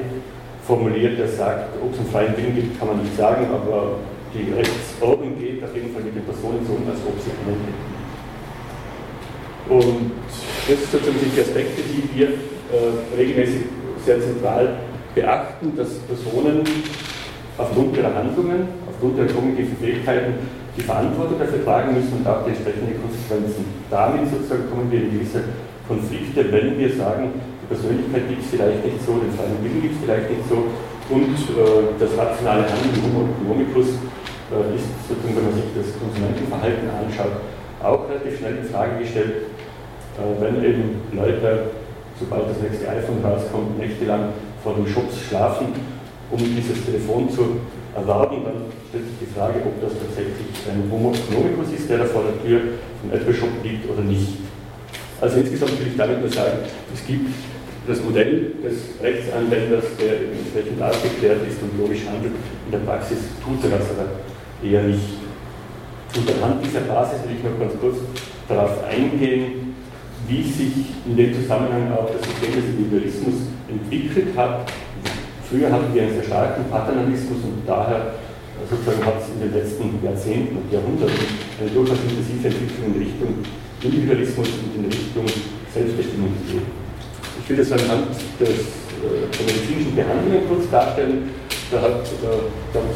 formuliert, 0.66 1.18
der 1.18 1.28
sagt, 1.28 1.76
ob 1.82 1.92
es 1.92 2.00
einen 2.00 2.10
freien 2.10 2.38
Willen 2.38 2.56
gibt, 2.56 2.80
kann 2.80 2.88
man 2.88 3.02
nicht 3.02 3.18
sagen, 3.18 3.48
aber 3.52 3.98
die 4.34 4.54
Rechtsordnung 4.54 5.38
geht 5.40 5.64
auf 5.64 5.76
jeden 5.76 5.92
Fall 5.92 6.04
mit 6.04 6.16
den 6.16 6.24
Personen 6.24 6.62
so, 6.66 6.74
als 6.90 7.00
ob 7.02 7.18
sie 7.20 7.32
einen 7.34 7.58
hätten. 7.66 7.94
Und 9.70 10.12
das 10.68 10.78
sind 10.80 10.92
sozusagen 10.92 11.32
die 11.36 11.42
Aspekte, 11.42 11.82
die 11.82 12.20
wir 12.20 12.28
äh, 12.28 13.18
regelmäßig 13.18 13.62
sehr 14.06 14.22
zentral 14.22 14.78
beachten, 15.16 15.76
dass 15.76 15.98
Personen 16.06 16.64
aufgrund 17.58 17.98
ihrer 17.98 18.14
Handlungen, 18.14 18.68
aufgrund 18.88 19.18
ihrer 19.18 19.28
kognitiven 19.28 19.78
Fähigkeiten 19.78 20.34
die 20.78 20.82
Verantwortung 20.82 21.40
dafür 21.40 21.64
tragen 21.64 21.94
müssen 21.94 22.14
und 22.18 22.28
auch 22.28 22.46
die 22.46 22.52
entsprechenden 22.52 23.02
Konsequenzen. 23.02 23.66
Damit 23.90 24.30
sozusagen 24.30 24.70
kommen 24.70 24.92
wir 24.92 25.02
in 25.02 25.12
gewisse 25.12 25.44
Konflikte, 25.88 26.52
wenn 26.52 26.80
wir 26.80 26.90
sagen, 26.96 27.34
die 27.62 27.68
Persönlichkeit 27.68 28.30
gibt 28.30 28.44
es 28.44 28.50
vielleicht 28.52 28.86
nicht 28.86 29.04
so, 29.06 29.20
den 29.20 29.32
freien 29.36 29.60
Willen 29.64 29.82
gibt 29.82 29.96
es 29.96 30.02
vielleicht 30.04 30.30
nicht 30.30 30.48
so 30.48 30.72
und 31.10 31.36
äh, 31.36 32.00
das 32.00 32.12
rationale 32.18 32.64
Handeln 32.64 32.96
Homo 33.04 33.28
economicus 33.28 34.00
äh, 34.48 34.76
ist 34.76 34.88
sozusagen, 35.08 35.36
wenn 35.36 35.52
man 35.52 35.56
sich 35.60 35.72
das 35.76 35.92
Konsumentenverhalten 36.00 36.88
anschaut, 36.88 37.44
auch 37.84 38.08
relativ 38.08 38.40
schnell 38.40 38.64
in 38.64 38.68
Frage 38.72 39.04
gestellt, 39.04 39.52
äh, 40.16 40.32
wenn 40.40 40.64
eben 40.64 41.04
Leute, 41.12 41.76
sobald 42.20 42.50
das 42.50 42.60
nächste 42.64 42.88
iPhone 42.88 43.20
rauskommt, 43.20 43.78
nächtelang 43.78 44.32
vor 44.64 44.76
den 44.76 44.88
Shops 44.88 45.20
schlafen, 45.28 45.76
um 46.32 46.40
dieses 46.40 46.86
Telefon 46.86 47.30
zu 47.30 47.60
erwerben, 47.94 48.48
dann 48.48 48.72
stellt 48.90 49.06
sich 49.06 49.28
die 49.28 49.32
Frage, 49.36 49.60
ob 49.60 49.76
das 49.84 49.92
tatsächlich 50.00 50.48
ein 50.72 50.88
Homo 50.90 51.12
economicus 51.12 51.76
ist, 51.76 51.90
der 51.90 52.00
da 52.00 52.06
vor 52.06 52.24
der 52.24 52.40
Tür 52.42 52.80
vom 53.02 53.12
Apple 53.12 53.34
Shop 53.34 53.52
liegt 53.62 53.90
oder 53.90 54.02
nicht. 54.02 54.40
Also 55.24 55.40
insgesamt 55.40 55.80
will 55.80 55.88
ich 55.88 55.96
damit 55.96 56.20
nur 56.20 56.28
sagen, 56.28 56.68
es 56.94 57.08
gibt 57.08 57.32
das 57.88 58.04
Modell 58.04 58.60
des 58.60 59.00
Rechtsanwenders, 59.02 59.86
der 59.96 60.36
entsprechend 60.36 60.84
aufgeklärt 60.84 61.40
ist 61.48 61.64
und 61.64 61.80
logisch 61.80 62.04
handelt. 62.12 62.36
In 62.68 62.72
der 62.72 62.80
Praxis 62.80 63.20
tut 63.40 63.64
er 63.64 63.80
das 63.80 63.88
aber 63.96 64.20
eher 64.60 64.84
nicht. 64.84 65.24
Und 66.12 66.28
anhand 66.28 66.66
dieser 66.66 66.82
Basis 66.82 67.24
will 67.24 67.40
ich 67.40 67.44
noch 67.44 67.58
ganz 67.58 67.72
kurz 67.80 68.04
darauf 68.50 68.84
eingehen, 68.84 69.74
wie 70.28 70.44
sich 70.44 70.92
in 71.08 71.16
dem 71.16 71.34
Zusammenhang 71.40 71.94
auch 71.96 72.12
das 72.12 72.20
System 72.28 72.60
des 72.60 72.66
Individualismus 72.76 73.48
entwickelt 73.72 74.36
hat. 74.36 74.68
Früher 75.48 75.72
hatten 75.72 75.94
wir 75.94 76.02
einen 76.04 76.16
sehr 76.20 76.28
starken 76.28 76.66
Paternalismus 76.70 77.40
und 77.48 77.64
daher 77.66 78.20
sozusagen 78.70 79.06
hat 79.06 79.24
es 79.24 79.32
in 79.32 79.40
den 79.40 79.54
letzten 79.56 80.04
Jahrzehnten 80.04 80.58
und 80.58 80.68
Jahrhunderten 80.68 81.16
eine 81.64 81.70
durchaus 81.72 82.00
intensive 82.12 82.44
Entwicklung 82.44 82.92
in 82.92 83.00
Richtung 83.00 83.63
Individualismus 83.84 84.48
und 84.48 84.84
in 84.84 84.86
Richtung 84.90 85.26
Selbstbestimmung 85.74 86.32
gegeben. 86.46 86.66
Ich 87.42 87.50
will 87.50 87.58
das 87.58 87.72
anhand 87.72 88.08
des, 88.40 88.50
äh, 88.50 89.28
der 89.28 89.46
medizinischen 89.46 89.96
Behandlungen 89.96 90.48
kurz 90.48 90.70
darstellen. 90.70 91.30
Da 91.72 91.82
hat 91.82 92.06
äh, 92.08 92.74
ganz 92.74 92.96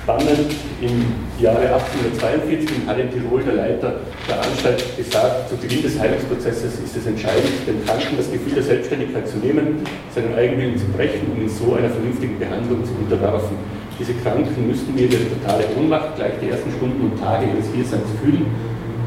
spannend 0.00 0.54
im 0.80 1.02
Jahre 1.42 1.66
1842 1.74 2.70
in 2.70 2.86
Halle 2.86 3.10
Tirol 3.10 3.42
der 3.42 3.54
Leiter 3.54 4.00
der 4.28 4.40
Anstalt 4.40 4.96
gesagt, 4.96 5.50
zu 5.50 5.56
Beginn 5.56 5.82
des 5.82 5.98
Heilungsprozesses 5.98 6.78
ist 6.78 6.96
es 6.96 7.06
entscheidend, 7.06 7.66
den 7.66 7.84
Kranken 7.84 8.16
das 8.16 8.30
Gefühl 8.30 8.54
der 8.54 8.62
Selbstständigkeit 8.62 9.28
zu 9.28 9.38
nehmen, 9.38 9.82
seinen 10.14 10.34
Eigenwillen 10.34 10.78
zu 10.78 10.86
brechen 10.96 11.26
und 11.34 11.42
ihn 11.42 11.48
so 11.48 11.74
einer 11.74 11.90
vernünftigen 11.90 12.38
Behandlung 12.38 12.84
zu 12.84 12.92
unterwerfen. 12.94 13.58
Diese 13.98 14.14
Kranken 14.14 14.68
müssten 14.68 14.96
wir 14.96 15.10
ihre 15.10 15.26
totale 15.28 15.64
Ohnmacht 15.76 16.16
gleich 16.16 16.32
die 16.40 16.50
ersten 16.50 16.70
Stunden 16.70 17.10
und 17.10 17.18
Tage 17.18 17.46
ihres 17.46 17.66
Hierseins 17.74 18.06
fühlen 18.22 18.46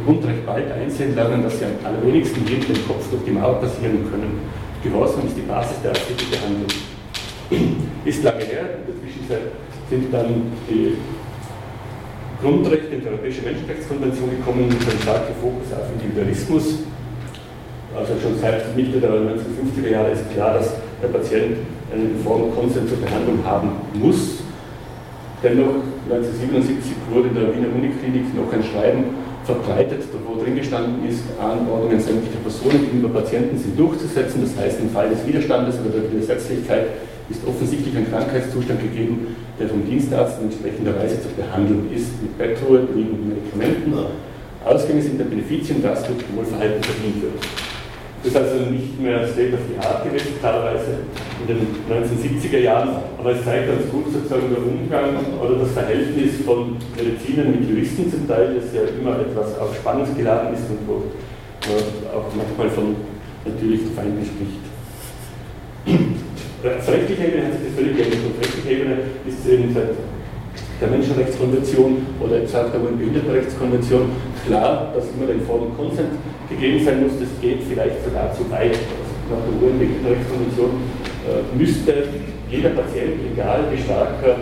und 0.10 0.26
recht 0.26 0.44
bald 0.46 0.72
einsehen 0.72 1.14
lernen, 1.14 1.44
dass 1.44 1.60
sie 1.60 1.66
am 1.66 1.78
allerwenigsten 1.86 2.46
je 2.48 2.58
den 2.58 2.88
Kopf 2.88 3.08
durch 3.12 3.24
die 3.26 3.32
Mauer 3.32 3.62
passieren 3.62 4.10
können. 4.10 4.42
Gehorsam 4.84 5.28
ist 5.28 5.38
die 5.38 5.42
Basis 5.42 5.78
der 5.84 5.92
ärztlichen 5.92 6.32
Behandlung. 6.32 6.72
Ist 8.06 8.24
lange 8.24 8.44
her, 8.44 8.66
in 8.80 8.86
der 8.90 8.98
Zwischenzeit 9.02 9.52
sind 9.90 10.12
dann 10.12 10.52
die 10.68 10.96
Grundrechte 12.42 12.88
in 12.96 13.02
die 13.02 13.08
Europäische 13.08 13.42
Menschenrechtskonvention 13.44 14.30
gekommen 14.32 14.68
mit 14.70 14.82
einem 14.82 15.00
starken 15.02 15.36
Fokus 15.42 15.70
auf 15.74 15.86
Individualismus. 15.94 16.80
Also 17.96 18.14
schon 18.22 18.40
seit 18.40 18.76
Mitte 18.76 19.00
der 19.00 19.12
1950er 19.12 19.90
Jahre 19.92 20.12
ist 20.12 20.32
klar, 20.34 20.56
dass 20.56 20.74
der 21.02 21.10
Patient 21.10 21.58
einen 21.94 22.18
informen 22.18 22.56
Konsens 22.56 22.90
zur 22.90 23.00
Behandlung 23.00 23.44
haben 23.46 23.72
muss. 23.94 24.42
Dennoch, 25.42 25.88
1977 26.12 27.00
wurde 27.10 27.30
in 27.30 27.36
der 27.36 27.56
Wiener 27.56 27.72
Uniklinik 27.72 28.36
noch 28.36 28.52
ein 28.52 28.60
Schreiben 28.60 29.16
verbreitet, 29.46 30.04
wo 30.28 30.36
drin 30.36 30.58
gestanden 30.58 31.08
ist, 31.08 31.24
Anordnungen 31.40 32.00
sämtlicher 32.00 32.44
Personen 32.44 32.84
gegenüber 32.84 33.22
Patienten 33.22 33.58
sind 33.58 33.80
durchzusetzen. 33.80 34.44
Das 34.44 34.52
heißt, 34.62 34.82
im 34.82 34.90
Fall 34.90 35.10
des 35.10 35.26
Widerstandes 35.26 35.80
oder 35.80 36.02
der 36.02 36.12
Widersetzlichkeit 36.12 36.88
ist 37.30 37.40
offensichtlich 37.48 37.96
ein 37.96 38.12
Krankheitszustand 38.12 38.82
gegeben, 38.82 39.38
der 39.58 39.70
vom 39.70 39.86
Dienstarzt 39.86 40.40
in 40.42 40.52
entsprechender 40.52 41.00
Weise 41.00 41.22
zu 41.22 41.30
behandeln 41.30 41.88
ist, 41.96 42.22
mit 42.22 42.38
Bettruhe, 42.38 42.86
genügend 42.86 43.30
Medikamenten. 43.30 43.94
Ausgänge 44.66 45.02
sind 45.02 45.20
der 45.20 45.26
Benefizien, 45.26 45.82
das 45.82 46.04
durch 46.04 46.20
Wohlverhalten 46.36 46.84
verdient 46.84 47.22
wird. 47.24 47.69
Das 48.22 48.34
ist 48.34 48.38
also 48.38 48.70
nicht 48.70 49.00
mehr 49.00 49.26
State 49.26 49.54
of 49.54 49.64
the 49.72 49.80
Art 49.80 50.04
gewesen, 50.04 50.36
teilweise 50.42 51.08
in 51.40 51.48
den 51.48 51.60
1970er 51.88 52.60
Jahren, 52.60 52.90
aber 53.18 53.32
es 53.32 53.46
zeigt 53.46 53.68
ganz 53.68 53.90
gut 53.90 54.12
sozusagen 54.12 54.52
der 54.52 54.60
Umgang 54.60 55.16
oder 55.40 55.64
das 55.64 55.72
Verhältnis 55.72 56.44
von 56.46 56.76
Medizinern 56.98 57.52
mit 57.52 57.70
Juristen 57.70 58.12
zum 58.12 58.28
Teil, 58.28 58.60
das 58.60 58.76
ja 58.76 58.82
immer 58.92 59.24
etwas 59.24 59.58
auch 59.58 59.74
spannungsgeladen 59.74 60.54
ist 60.54 60.68
und 60.68 60.84
wo 60.86 61.08
auch 62.12 62.28
manchmal 62.36 62.70
von 62.76 62.96
natürlichen 63.46 63.96
Feinden 63.96 64.26
spricht. 64.26 64.68
Auf 66.60 66.88
rechtlicher 66.92 67.24
Ebene 67.24 67.46
hat 67.46 67.54
sich 67.54 67.72
das 67.72 67.76
völlig 67.80 67.96
geändert. 67.96 68.20
Auf 68.20 68.44
rechtlicher 68.44 68.72
Ebene 68.72 68.96
ist 69.24 69.40
es 69.40 69.48
eben 69.48 69.74
seit 69.74 69.96
der 70.82 70.88
Menschenrechtskonvention 70.90 72.06
oder 72.20 72.36
auch 72.44 72.72
der 72.72 72.84
UN-Behindertenrechtskonvention 72.84 74.12
klar, 74.46 74.92
dass 74.94 75.06
immer 75.16 75.28
der 75.28 75.36
informen 75.36 75.72
Konsent 75.76 76.12
gegeben 76.50 76.84
sein 76.84 77.04
muss. 77.04 77.14
Das 77.20 77.30
geht 77.42 77.64
vielleicht 77.64 78.04
sogar 78.04 78.34
zu 78.34 78.50
weit. 78.50 78.78
Nach 79.30 79.42
der 79.46 79.54
UN-Behindertenrechtskonvention 79.62 80.72
äh, 81.30 81.46
müsste 81.54 82.10
jeder 82.50 82.70
Patient, 82.74 83.22
egal 83.32 83.70
wie 83.70 83.78
stark 83.78 84.18
er 84.26 84.36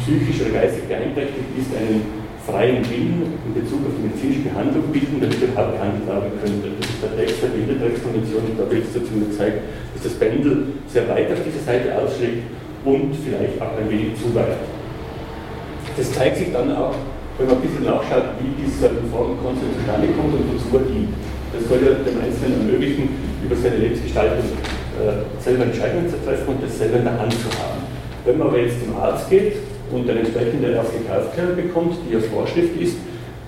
psychisch 0.00 0.40
oder 0.40 0.56
geistig 0.56 0.88
beeinträchtigt 0.88 1.52
ist, 1.60 1.70
einen 1.76 2.22
freien 2.42 2.82
Willen 2.90 3.38
in 3.46 3.54
Bezug 3.54 3.86
auf 3.86 3.94
die 3.94 4.08
medizinische 4.08 4.50
Behandlung 4.50 4.82
bilden, 4.90 5.20
damit 5.20 5.38
er 5.38 5.48
überhaupt 5.52 5.78
behandelt 5.78 6.06
werden 6.08 6.32
könnte. 6.42 6.66
Das 6.80 6.90
ist 6.90 7.02
der 7.04 7.12
Text 7.14 7.36
der 7.44 7.48
Behindertenrechtskonvention 7.54 8.42
und 8.50 8.56
da 8.58 8.64
wird 8.66 8.82
es 8.82 8.92
dazu 8.96 9.12
gezeigt, 9.14 9.58
dass 9.94 10.02
das 10.02 10.14
Pendel 10.18 10.80
sehr 10.88 11.06
weit 11.06 11.30
auf 11.30 11.38
dieser 11.44 11.62
Seite 11.62 11.94
ausschlägt 11.94 12.42
und 12.84 13.14
vielleicht 13.14 13.60
auch 13.62 13.78
ein 13.78 13.86
wenig 13.86 14.18
zu 14.18 14.34
weit. 14.34 14.58
Das 15.94 16.08
zeigt 16.10 16.36
sich 16.40 16.50
dann 16.50 16.74
auch, 16.74 16.96
wenn 17.38 17.46
man 17.46 17.56
ein 17.56 17.62
bisschen 17.62 17.84
nachschaut, 17.84 18.34
wie 18.40 18.50
dieser 18.58 18.90
Reformkonsens 18.90 19.76
zustande 19.78 20.08
kommt 20.16 20.34
und 20.34 20.44
wozu 20.50 20.82
er 20.82 20.84
dient. 20.88 21.14
Das 21.52 21.68
soll 21.68 21.84
ja 21.84 21.92
dem 21.92 22.16
Einzelnen 22.20 22.64
ermöglichen, 22.64 23.08
über 23.44 23.56
seine 23.56 23.76
Lebensgestaltung 23.76 24.44
äh, 24.96 25.42
selber 25.42 25.64
Entscheidungen 25.64 26.08
zu 26.08 26.16
treffen 26.24 26.48
und 26.48 26.62
das 26.62 26.78
selber 26.78 26.98
in 26.98 27.04
der 27.04 27.18
Hand 27.18 27.32
zu 27.32 27.48
haben. 27.60 27.84
Wenn 28.24 28.38
man 28.38 28.48
aber 28.48 28.58
jetzt 28.58 28.80
zum 28.82 28.96
Arzt 28.96 29.28
geht 29.28 29.56
und 29.90 30.08
eine 30.08 30.20
entsprechende 30.20 30.70
ärztliche 30.70 31.12
Aufklärung 31.12 31.56
bekommt, 31.56 31.96
die 32.08 32.14
als 32.14 32.26
Vorschrift 32.26 32.80
ist, 32.80 32.96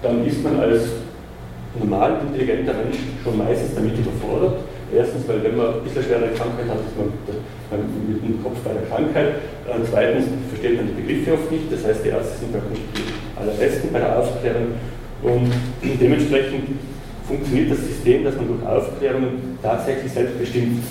dann 0.03 0.27
ist 0.27 0.43
man 0.43 0.61
als 0.61 0.83
normal 1.79 2.21
intelligenter 2.29 2.75
Mensch 2.75 2.99
schon 3.23 3.39
meistens 3.39 3.75
damit 3.75 3.97
überfordert. 3.99 4.61
Erstens, 4.95 5.27
weil 5.27 5.43
wenn 5.43 5.57
man 5.57 5.75
ein 5.75 5.83
bisschen 5.83 6.05
schwere 6.05 6.29
Krankheit 6.37 6.69
hat, 6.69 6.79
ist 6.85 6.95
man 6.95 7.09
mit 8.07 8.23
dem 8.23 8.43
Kopf 8.43 8.59
bei 8.63 8.73
der 8.73 8.87
Krankheit. 8.87 9.41
Äh, 9.67 9.81
zweitens 9.91 10.27
versteht 10.51 10.77
man 10.77 10.87
die 10.93 11.01
Begriffe 11.01 11.35
oft 11.35 11.51
nicht, 11.51 11.73
das 11.73 11.85
heißt, 11.85 12.05
die 12.05 12.11
Ärzte 12.11 12.39
sind 12.39 12.53
nicht 12.53 12.85
die 12.95 13.41
allerbesten 13.41 13.91
bei 13.93 13.99
der 13.99 14.19
Aufklärung. 14.19 14.77
Und 15.23 15.51
dementsprechend 16.01 16.79
funktioniert 17.27 17.71
das 17.73 17.79
System, 17.79 18.25
dass 18.25 18.37
man 18.37 18.49
durch 18.49 18.67
Aufklärung 18.67 19.57
tatsächlich 19.63 20.13
selbstbestimmt 20.13 20.83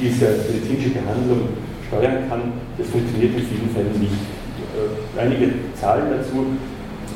diese 0.00 0.26
medizinische 0.48 0.90
Behandlung 0.90 1.48
steuern 1.88 2.28
kann. 2.28 2.52
Das 2.78 2.88
funktioniert 2.88 3.34
in 3.34 3.44
vielen 3.44 3.70
Fällen 3.74 4.00
nicht. 4.00 4.14
Äh, 4.70 5.20
einige 5.20 5.50
Zahlen 5.74 6.06
dazu, 6.10 6.46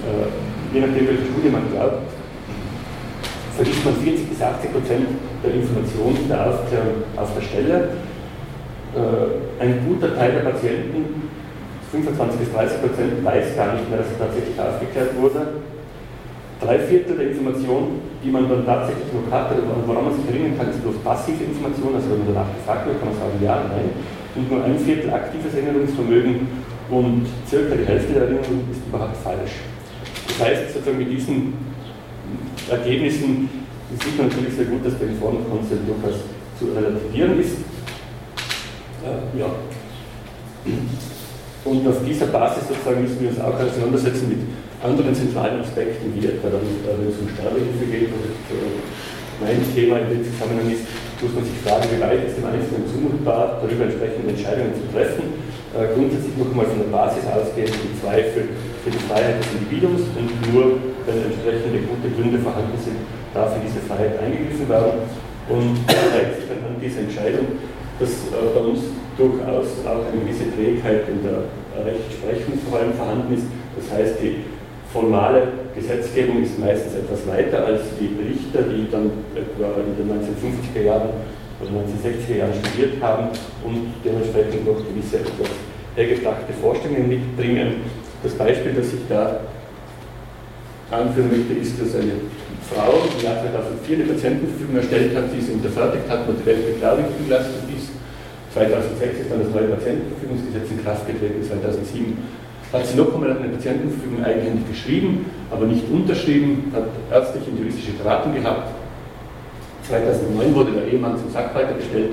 äh, 0.03 0.75
je 0.75 0.81
nachdem, 0.81 1.07
welche 1.07 1.27
Studie 1.31 1.51
man 1.51 1.71
glaubt, 1.71 2.11
vergisst 3.57 3.85
man 3.85 3.95
40 3.95 4.29
bis 4.29 4.43
80 4.43 4.73
Prozent 4.73 5.07
der 5.45 5.55
Informationen 5.55 6.29
der 6.29 6.47
Aufklärung 6.47 7.07
auf 7.17 7.31
der 7.35 7.43
Stelle. 7.43 7.89
Äh, 8.95 9.63
ein 9.63 9.87
guter 9.87 10.15
Teil 10.17 10.33
der 10.33 10.51
Patienten, 10.51 11.31
25 11.93 12.41
bis 12.41 12.53
30 12.53 12.81
Prozent, 12.83 13.25
weiß 13.25 13.55
gar 13.55 13.75
nicht 13.75 13.89
mehr, 13.89 13.99
dass 13.99 14.11
er 14.11 14.27
tatsächlich 14.27 14.59
aufgeklärt 14.59 15.15
wurde. 15.21 15.63
Drei 16.65 16.79
Viertel 16.79 17.17
der 17.17 17.29
Informationen, 17.29 18.01
die 18.25 18.31
man 18.31 18.49
dann 18.49 18.65
tatsächlich 18.65 19.13
noch 19.13 19.31
hat, 19.31 19.53
woran 19.87 20.05
man 20.05 20.15
sich 20.17 20.25
erinnern 20.25 20.57
kann, 20.57 20.71
ist 20.71 20.81
bloß 20.81 20.97
passive 21.05 21.45
Information, 21.45 21.95
also 21.95 22.09
wenn 22.09 22.25
man 22.25 22.29
danach 22.33 22.49
gefragt 22.57 22.87
wird, 22.89 23.01
kann 23.01 23.09
man 23.13 23.19
sagen 23.21 23.37
ja, 23.45 23.69
nein. 23.69 23.93
Und 24.35 24.51
nur 24.51 24.65
ein 24.65 24.79
Viertel 24.79 25.13
aktives 25.13 25.53
Erinnerungsvermögen 25.53 26.49
und 26.89 27.27
circa 27.47 27.77
die 27.77 27.85
Hälfte 27.85 28.15
der 28.15 28.23
Erinnerung 28.23 28.65
ist 28.73 28.81
überhaupt 28.89 29.17
falsch. 29.19 29.61
Das 30.27 30.41
heißt, 30.41 30.73
sozusagen 30.73 30.99
mit 30.99 31.13
diesen 31.13 31.53
Ergebnissen 32.71 33.51
sieht 34.01 34.17
man 34.17 34.29
natürlich 34.29 34.55
sehr 34.55 34.65
gut, 34.65 34.87
dass 34.87 34.99
der 34.99 35.09
Informed 35.09 35.45
durchaus 35.45 36.25
zu 36.59 36.73
relativieren 36.73 37.41
ist. 37.41 37.61
Äh, 39.05 39.39
ja. 39.39 39.47
Und 41.65 41.87
auf 41.87 42.05
dieser 42.05 42.27
Basis 42.27 42.69
sozusagen 42.69 43.03
müssen 43.03 43.21
wir 43.21 43.29
uns 43.29 43.41
auch 43.41 43.55
auseinandersetzen 43.55 44.29
mit 44.29 44.39
anderen 44.85 45.15
zentralen 45.17 45.65
Aspekten, 45.65 46.13
wie 46.13 46.29
etwa 46.29 46.53
dann, 46.53 46.69
äh, 46.85 46.93
wenn 46.93 47.09
es 47.09 47.17
um 47.17 47.29
Sterbehilfe 47.33 47.89
geht, 47.89 48.13
und 48.13 48.37
äh, 48.53 48.85
mein 49.41 49.59
Thema 49.73 49.99
in 50.05 50.13
dem 50.13 50.23
Zusammenhang 50.29 50.69
ist, 50.69 50.85
muss 51.25 51.33
man 51.33 51.45
sich 51.49 51.57
fragen, 51.65 51.89
wie 51.89 52.01
weit 52.05 52.21
ist 52.29 52.37
dem 52.37 52.45
Einzelnen 52.45 52.85
zumutbar, 52.85 53.65
darüber 53.65 53.89
entsprechende 53.89 54.37
Entscheidungen 54.37 54.77
zu 54.77 54.85
treffen. 54.93 55.41
Äh, 55.73 55.89
grundsätzlich 55.97 56.37
noch 56.37 56.53
einmal 56.53 56.69
von 56.69 56.85
der 56.85 56.93
Basis 56.93 57.25
ausgehend 57.25 57.75
im 57.81 57.97
Zweifel 57.99 58.53
für 58.85 58.93
die 58.93 59.03
Freiheit 59.09 59.41
des 59.41 59.49
Individuums 59.57 60.05
und 60.15 60.31
nur, 60.53 60.79
wenn 61.09 61.19
entsprechende 61.33 61.81
gute 61.89 62.09
Gründe 62.13 62.39
vorhanden 62.45 62.77
sind, 62.77 63.01
darf 63.33 63.57
in 63.57 63.65
diese 63.65 63.81
Freiheit 63.89 64.21
eingegriffen 64.21 64.69
werden. 64.69 65.09
Und 65.45 65.77
zeigt 65.85 66.41
sich 66.41 66.49
dann 66.49 66.65
an 66.65 66.81
dieser 66.81 67.05
Entscheidung, 67.05 67.61
dass 68.01 68.33
äh, 68.33 68.49
bei 68.53 68.61
uns 68.65 68.81
durchaus 69.17 69.85
auch 69.85 70.05
eine 70.09 70.25
gewisse 70.25 70.49
Trägheit 70.57 71.05
in 71.09 71.21
der 71.21 71.49
Rechtsprechung 71.85 72.57
vor 72.69 72.81
allem 72.81 72.95
vorhanden 72.95 73.35
ist. 73.35 73.45
Das 73.77 73.93
heißt, 73.93 74.23
die 74.23 74.45
formale 74.95 75.49
Gesetzgebung 75.75 76.41
ist 76.45 76.57
meistens 76.57 76.95
etwas 76.95 77.27
weiter 77.27 77.67
als 77.67 77.83
die 77.99 78.15
Richter, 78.15 78.63
die 78.63 78.87
dann 78.87 79.11
etwa 79.35 79.75
in 79.83 79.99
den 79.99 80.07
1950er 80.07 80.87
Jahren 80.87 81.11
oder 81.59 81.71
1960er 81.83 82.39
Jahren 82.39 82.55
studiert 82.63 83.03
haben 83.03 83.27
und 83.67 83.91
dementsprechend 84.07 84.63
noch 84.63 84.79
gewisse 84.87 85.19
etwas 85.19 85.51
hergebrachte 85.99 86.55
Vorstellungen 86.63 87.09
mitbringen. 87.09 87.83
Das 88.23 88.35
Beispiel, 88.39 88.73
das 88.73 88.95
ich 88.95 89.03
da 89.09 89.43
anführen 90.95 91.27
möchte, 91.27 91.59
ist, 91.59 91.75
dass 91.83 91.99
eine 91.99 92.15
Frau 92.71 92.95
im 93.03 93.19
Jahr 93.19 93.43
2004 93.43 93.99
eine 93.99 94.15
Patientenverfügung 94.15 94.77
erstellt 94.79 95.11
hat, 95.19 95.27
die 95.35 95.43
sie 95.43 95.59
unterfertigt 95.59 96.07
hat, 96.07 96.23
materiell 96.23 96.71
beglaubigt 96.71 97.19
belastet 97.19 97.67
ist. 97.75 97.91
2006 98.55 99.27
ist 99.27 99.31
dann 99.31 99.43
das 99.43 99.51
neue 99.51 99.75
Patientenverfügungsgesetz 99.75 100.71
in 100.71 100.79
Kraft 100.87 101.03
getreten, 101.11 101.43
2007 101.43 102.44
hat 103.31 103.41
eine 103.41 103.49
Patientenverfügung 103.51 104.25
eigenhändig 104.25 104.69
geschrieben, 104.69 105.27
aber 105.51 105.67
nicht 105.67 105.85
unterschrieben, 105.91 106.73
hat 106.75 106.89
ärztliche 107.11 107.51
und 107.51 107.59
juristische 107.59 107.93
Beratung 107.93 108.35
gehabt 108.35 108.69
2009 109.89 110.55
wurde 110.55 110.73
der 110.73 110.93
Ehemann 110.93 111.19
zum 111.19 111.31
Sachwalter 111.31 111.75
gestellt, 111.75 112.13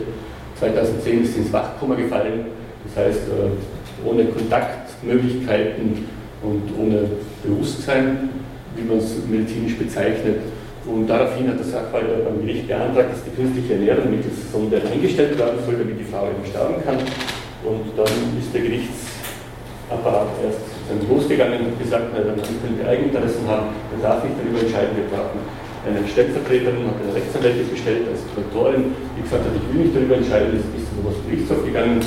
2010 0.59 1.23
ist 1.23 1.33
sie 1.33 1.39
ins 1.41 1.53
Wachkoma 1.53 1.95
gefallen, 1.95 2.45
das 2.85 3.05
heißt 3.05 3.21
äh, 3.29 4.07
ohne 4.07 4.25
Kontaktmöglichkeiten 4.25 6.05
und 6.43 6.63
ohne 6.77 7.05
Bewusstsein, 7.43 8.29
wie 8.75 8.83
man 8.83 8.97
es 8.97 9.15
medizinisch 9.29 9.77
bezeichnet. 9.77 10.37
Und 10.85 11.07
daraufhin 11.07 11.47
hat 11.47 11.59
der 11.59 11.65
Sachwalter 11.65 12.25
beim 12.25 12.45
Gericht 12.45 12.67
beantragt, 12.67 13.13
dass 13.13 13.23
die 13.23 13.29
künstliche 13.39 13.73
Ernährung 13.73 14.09
mittels 14.09 14.51
Sonde 14.51 14.81
eingestellt 14.81 15.37
werden 15.37 15.59
soll, 15.63 15.75
damit 15.75 15.99
die 15.99 16.03
Frau 16.03 16.25
eben 16.25 16.43
sterben 16.49 16.83
kann. 16.83 16.97
Und 17.63 17.93
dann 17.95 18.13
ist 18.39 18.53
der 18.53 18.61
Gerichtsapparat 19.91 20.27
erst 20.43 20.63
losgegangen 21.09 21.59
und 21.67 21.79
gesagt, 21.79 22.05
na, 22.13 22.19
dann 22.23 22.39
könnte 22.39 22.87
Eigeninteressen 22.87 23.47
haben, 23.47 23.75
dann 23.91 24.01
darf 24.01 24.23
ich 24.23 24.31
darüber 24.39 24.63
entscheiden, 24.63 24.95
wir 24.95 25.07
brauchen 25.11 25.39
eine 25.81 26.07
Stellvertreterin 26.07 26.85
hat 26.85 27.01
eine 27.01 27.15
Rechtsanwältin 27.15 27.71
gestellt 27.71 28.05
als 28.07 28.21
Direktorin, 28.31 28.93
die 29.17 29.23
gesagt 29.23 29.43
hat, 29.43 29.51
ich 29.57 29.65
will 29.73 29.85
nicht 29.85 29.95
darüber 29.95 30.15
entscheiden, 30.15 30.61
ist 30.61 30.87
zum 30.93 31.01
Gerichtshof 31.25 31.65
gegangen 31.65 31.99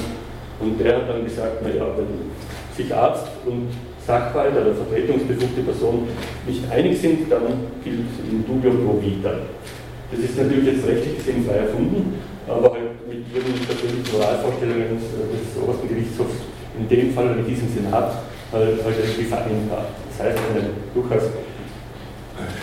und 0.61 0.79
der 0.79 0.97
hat 0.97 1.09
dann 1.09 1.25
gesagt, 1.25 1.61
naja, 1.61 1.85
wenn 1.99 2.31
sich 2.71 2.95
Arzt 2.95 3.27
und 3.45 3.69
Sachwalter 4.07 4.63
oder 4.63 4.75
vertretungsbefugte 4.75 5.63
Person 5.63 6.07
nicht 6.47 6.63
einig 6.71 7.01
sind, 7.01 7.31
dann 7.31 7.67
gilt 7.83 8.15
in 8.31 8.47
dubio 8.47 8.71
pro 8.71 9.03
vita. 9.03 9.43
Das 10.13 10.21
ist 10.21 10.39
natürlich 10.39 10.79
jetzt 10.79 10.87
rechtlich 10.87 11.17
gesehen 11.17 11.45
frei 11.45 11.67
erfunden, 11.67 12.15
aber 12.47 12.71
halt 12.79 12.95
mit 13.09 13.27
ihren 13.35 13.59
persönlichen 13.59 14.07
Moralvorstellungen 14.13 15.03
des 15.03 15.59
obersten 15.59 15.89
Gerichtshofs, 15.89 16.54
in 16.79 16.89
dem 16.89 17.13
Fall 17.13 17.35
mit 17.37 17.49
diesem 17.49 17.69
Senat, 17.69 18.13
halt, 18.53 18.85
halt 18.85 18.97
irgendwie 18.99 19.25
vereinbar. 19.25 19.87
Das 20.11 20.27
heißt, 20.27 20.39
eine 20.39 20.71
durchaus 20.95 21.31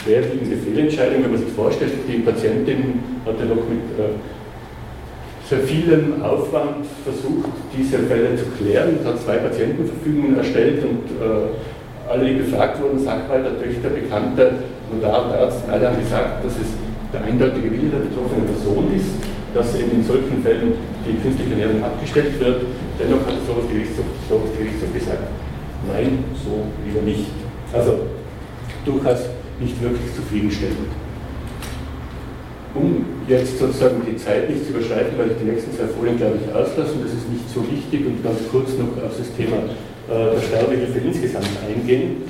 schwerwiegende 0.03 0.57
Fehlentscheidung, 0.57 1.23
wenn 1.23 1.31
man 1.31 1.39
sich 1.39 1.53
vorstellt, 1.53 1.91
die 2.07 2.19
Patientin 2.19 2.99
hat 3.25 3.39
ja 3.39 3.45
noch 3.45 3.63
mit 3.67 3.87
äh, 3.97 4.17
sehr 5.47 5.59
vielem 5.59 6.23
Aufwand 6.23 6.85
versucht, 7.03 7.49
diese 7.77 7.99
Fälle 7.99 8.35
zu 8.35 8.45
klären, 8.57 8.99
hat 9.03 9.19
zwei 9.19 9.37
Patientenverfügungen 9.37 10.37
erstellt 10.37 10.83
und 10.83 11.11
äh, 11.19 12.09
alle, 12.09 12.25
die 12.25 12.39
befragt 12.39 12.81
wurden, 12.81 12.99
Sachwalter, 12.99 13.59
Töchter, 13.61 13.89
Bekannte, 13.89 14.53
Notar 14.91 15.25
und 15.25 15.33
Ärzte, 15.33 15.71
alle 15.71 15.87
haben 15.87 15.99
gesagt, 15.99 16.45
dass 16.45 16.53
es 16.53 16.67
der 17.13 17.23
eindeutige 17.23 17.71
Wille 17.71 17.89
der 17.89 17.99
betroffenen 17.99 18.45
Person 18.47 18.91
ist, 18.95 19.15
dass 19.53 19.75
eben 19.75 19.91
in 19.91 20.03
solchen 20.03 20.41
Fällen 20.43 20.73
die 21.05 21.17
künstliche 21.21 21.51
Ernährung 21.51 21.83
abgestellt 21.83 22.39
wird. 22.39 22.61
Dennoch 22.99 23.25
hat 23.25 23.35
das 23.35 23.67
Gerichtshof, 23.67 24.93
gesagt, 24.93 25.27
nein, 25.87 26.23
so 26.35 26.63
lieber 26.85 27.01
nicht. 27.01 27.27
Also 27.73 28.07
durchaus 28.85 29.29
nicht 29.59 29.81
wirklich 29.81 30.13
zufriedenstellend. 30.15 30.91
Um 32.73 33.05
jetzt 33.27 33.59
sozusagen 33.59 34.01
die 34.07 34.15
Zeit 34.15 34.49
nicht 34.49 34.65
zu 34.65 34.71
überschreiten, 34.71 35.17
weil 35.17 35.31
ich 35.31 35.37
die 35.43 35.51
nächsten 35.51 35.75
zwei 35.75 35.87
Folien, 35.87 36.17
glaube 36.17 36.39
ich, 36.39 36.47
auslassen, 36.55 37.03
das 37.03 37.11
ist 37.11 37.27
nicht 37.27 37.47
so 37.51 37.59
wichtig 37.67 38.07
und 38.07 38.23
ganz 38.23 38.39
kurz 38.49 38.71
noch 38.79 38.95
auf 39.03 39.11
das 39.17 39.27
Thema 39.35 39.67
äh, 40.07 40.35
der 40.35 40.41
Sterbehilfe 40.41 40.99
insgesamt 40.99 41.51
eingehen. 41.67 42.23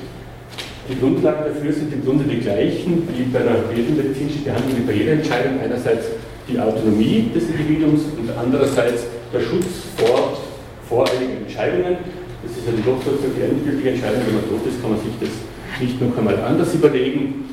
Die 0.90 0.98
Grundlagen 0.98 1.44
dafür 1.46 1.72
sind 1.72 1.92
im 1.92 2.04
Grunde 2.04 2.24
die 2.24 2.40
gleichen 2.40 3.06
wie 3.14 3.22
bei 3.30 3.38
einer 3.38 3.70
medizinischen 3.70 4.42
Behandlung, 4.42 4.78
wie 4.78 4.86
bei 4.86 4.92
jeder 4.98 5.12
Entscheidung. 5.12 5.60
Einerseits 5.62 6.06
die 6.48 6.58
Autonomie 6.58 7.30
des 7.34 7.44
Individuums 7.50 8.02
und 8.18 8.30
andererseits 8.36 9.04
der 9.32 9.40
Schutz 9.40 9.66
vor 9.96 10.38
voreiligen 10.88 11.44
Entscheidungen. 11.46 11.96
Das 12.42 12.56
ist 12.56 12.66
ja 12.66 12.72
doch 12.84 13.02
sozusagen 13.02 13.34
die 13.36 13.42
endgültige 13.42 13.90
Entscheidung, 13.90 14.22
wenn 14.26 14.34
man 14.34 14.48
tot 14.48 14.66
ist, 14.66 14.82
kann 14.82 14.90
man 14.90 15.00
sich 15.00 15.14
das 15.20 15.30
nicht 15.80 16.00
noch 16.00 16.16
einmal 16.16 16.38
anders 16.42 16.74
überlegen. 16.74 17.48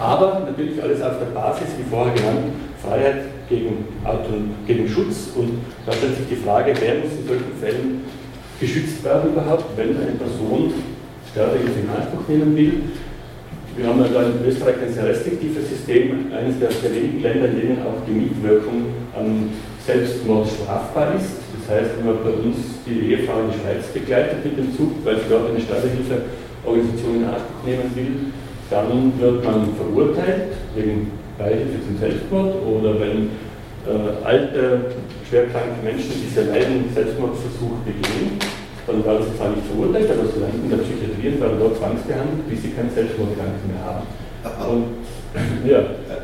Aber 0.00 0.40
natürlich 0.46 0.82
alles 0.82 1.02
auf 1.02 1.18
der 1.18 1.26
Basis, 1.26 1.68
wie 1.76 1.90
vorher 1.90 2.14
genannt, 2.14 2.52
Freiheit 2.82 3.24
gegen, 3.48 3.84
Auto, 4.04 4.30
gegen 4.66 4.88
Schutz. 4.88 5.30
Und 5.34 5.58
da 5.86 5.92
stellt 5.92 6.16
sich 6.16 6.28
die 6.30 6.36
Frage, 6.36 6.72
wer 6.80 6.94
muss 6.96 7.12
in 7.20 7.26
solchen 7.26 7.52
Fällen 7.60 8.04
geschützt 8.60 9.04
werden 9.04 9.32
überhaupt, 9.32 9.76
wenn 9.76 9.96
eine 9.96 10.12
Person 10.12 10.72
Sterbehilfe 11.30 11.80
in 11.80 11.90
Anspruch 11.90 12.28
nehmen 12.28 12.56
will. 12.56 12.72
Wir 13.78 13.86
haben 13.86 14.00
ja 14.02 14.08
da 14.12 14.22
in 14.26 14.44
Österreich 14.44 14.74
ein 14.82 14.92
sehr 14.92 15.06
restriktives 15.06 15.68
System, 15.68 16.32
eines 16.34 16.58
der, 16.58 16.68
der 16.82 16.90
wenigen 16.92 17.22
Länder, 17.22 17.46
in 17.46 17.60
denen 17.60 17.78
auch 17.86 18.02
die 18.08 18.10
Mietwirkung 18.10 18.90
am 19.14 19.50
Selbstmord 19.86 20.48
strafbar 20.48 21.14
ist. 21.14 21.38
Das 21.54 21.78
heißt, 21.78 21.90
wenn 21.98 22.06
man 22.06 22.18
bei 22.24 22.42
uns 22.42 22.58
die 22.84 23.14
Ehefrau 23.14 23.38
in 23.46 23.54
die 23.54 23.58
Schweiz 23.62 23.86
begleitet 23.94 24.42
mit 24.42 24.58
dem 24.58 24.76
Zug, 24.76 24.98
weil 25.04 25.14
sie 25.22 25.30
dort 25.30 25.50
eine 25.50 25.60
Sterbehilfe 25.60 26.26
Organisation 26.66 27.22
in 27.22 27.24
Anspruch 27.30 27.62
nehmen 27.64 27.86
will, 27.94 28.14
dann 28.68 29.12
wird 29.14 29.44
man 29.44 29.70
verurteilt 29.78 30.58
wegen 30.74 31.12
Beihilfe 31.38 31.78
zum 31.86 31.98
Selbstmord 32.02 32.58
oder 32.66 32.98
wenn 32.98 33.30
äh, 33.86 34.26
alte, 34.26 34.90
schwerkranke 35.22 35.78
Menschen, 35.84 36.18
die 36.18 36.34
sehr 36.34 36.50
leiden, 36.50 36.90
Selbstmordversuch 36.92 37.78
begehen, 37.86 38.42
dann 38.88 39.04
werden 39.04 39.20
sie 39.20 39.36
zwar 39.36 39.52
nicht 39.52 39.68
verurteilt, 39.68 40.08
aber 40.08 40.24
sie 40.24 40.40
landen 40.40 40.64
in 40.64 40.72
der 40.72 40.80
Psychiatrie 40.80 41.28
und 41.36 41.40
werden 41.44 41.60
dort 41.60 41.76
zwangsbehandelt, 41.76 42.48
bis 42.48 42.64
sie 42.64 42.72
keinen 42.72 42.88
Selbstmordgedanken 42.88 43.68
mehr 43.68 43.84
haben. 43.84 44.08
Und, 44.64 45.04
ja, 45.68 45.80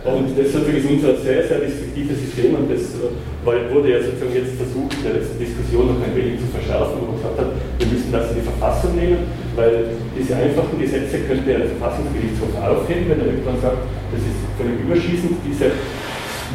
und 0.09 0.33
das 0.33 0.49
ist 0.49 0.57
unser 0.57 1.13
sehr, 1.21 1.45
sehr 1.45 1.61
restriktives 1.61 2.25
System 2.25 2.57
und 2.57 2.73
das 2.73 2.97
äh, 2.97 3.13
wurde 3.45 3.93
ja 3.93 4.01
sozusagen 4.01 4.33
jetzt 4.33 4.57
versucht, 4.57 4.97
in 4.97 5.05
der 5.05 5.21
letzten 5.21 5.37
Diskussion 5.37 5.93
noch 5.93 6.01
ein 6.01 6.17
wenig 6.17 6.41
zu 6.41 6.49
verschärfen, 6.49 7.05
wo 7.05 7.13
man 7.13 7.21
gesagt 7.21 7.37
hat, 7.37 7.51
wir 7.53 7.89
müssen 7.93 8.09
das 8.09 8.33
in 8.33 8.41
die 8.41 8.49
Verfassung 8.49 8.97
nehmen, 8.97 9.29
weil 9.61 9.93
diese 10.17 10.33
einfachen 10.41 10.81
Gesetze 10.81 11.21
könnte 11.29 11.45
ja 11.53 11.59
der 11.61 11.73
Verfassungsgerichtshof 11.77 12.57
aufheben, 12.57 13.13
wenn 13.13 13.21
er 13.21 13.29
irgendwann 13.29 13.61
sagt, 13.61 13.85
das 14.09 14.25
ist 14.25 14.41
völlig 14.57 14.81
überschießend, 14.81 15.37
diese 15.45 15.69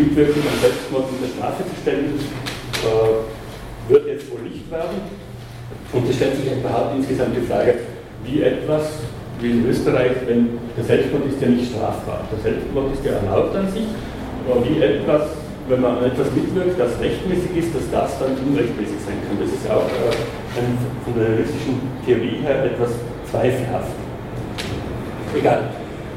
Mitwirkung 0.01 0.41
an 0.41 0.57
Selbstmord 0.57 1.05
unter 1.05 1.29
Strafe 1.29 1.61
zu 1.69 1.75
stellen, 1.85 2.17
äh, 2.17 3.93
wird 3.93 4.07
jetzt 4.09 4.25
wohl 4.33 4.41
nicht 4.41 4.65
werden. 4.73 5.28
Und 5.91 6.09
es 6.09 6.15
stellt 6.15 6.35
sich 6.35 6.51
überhaupt 6.51 6.95
insgesamt 6.95 7.35
die 7.35 7.45
Frage, 7.45 7.73
wie 8.23 8.43
etwas, 8.43 9.01
wie 9.41 9.51
in 9.51 9.65
Österreich, 9.69 10.11
wenn 10.27 10.59
der 10.77 10.83
Selbstmord 10.83 11.25
ist 11.27 11.41
ja 11.41 11.49
nicht 11.49 11.71
strafbar. 11.71 12.21
Der 12.31 12.39
Selbstmord 12.39 12.93
ist 12.93 13.05
ja 13.05 13.17
erlaubt 13.17 13.55
an 13.55 13.71
sich, 13.71 13.89
aber 14.45 14.61
wie 14.65 14.81
etwas, 14.81 15.33
wenn 15.67 15.81
man 15.81 15.97
an 15.97 16.05
etwas 16.05 16.29
mitwirkt, 16.33 16.79
das 16.79 16.99
rechtmäßig 17.01 17.57
ist, 17.57 17.73
dass 17.73 17.85
das 17.89 18.19
dann 18.19 18.37
unrechtmäßig 18.37 18.99
sein 19.01 19.17
kann. 19.25 19.37
Das 19.41 19.49
ist 19.49 19.65
ja 19.65 19.77
auch 19.77 19.89
äh, 19.89 20.61
ein, 20.61 20.77
von 21.05 21.13
der 21.17 21.41
juristischen 21.41 21.81
Theorie 22.05 22.41
her 22.45 22.65
etwas 22.65 22.93
zweifelhaft. 23.29 23.93
Egal. 25.33 25.69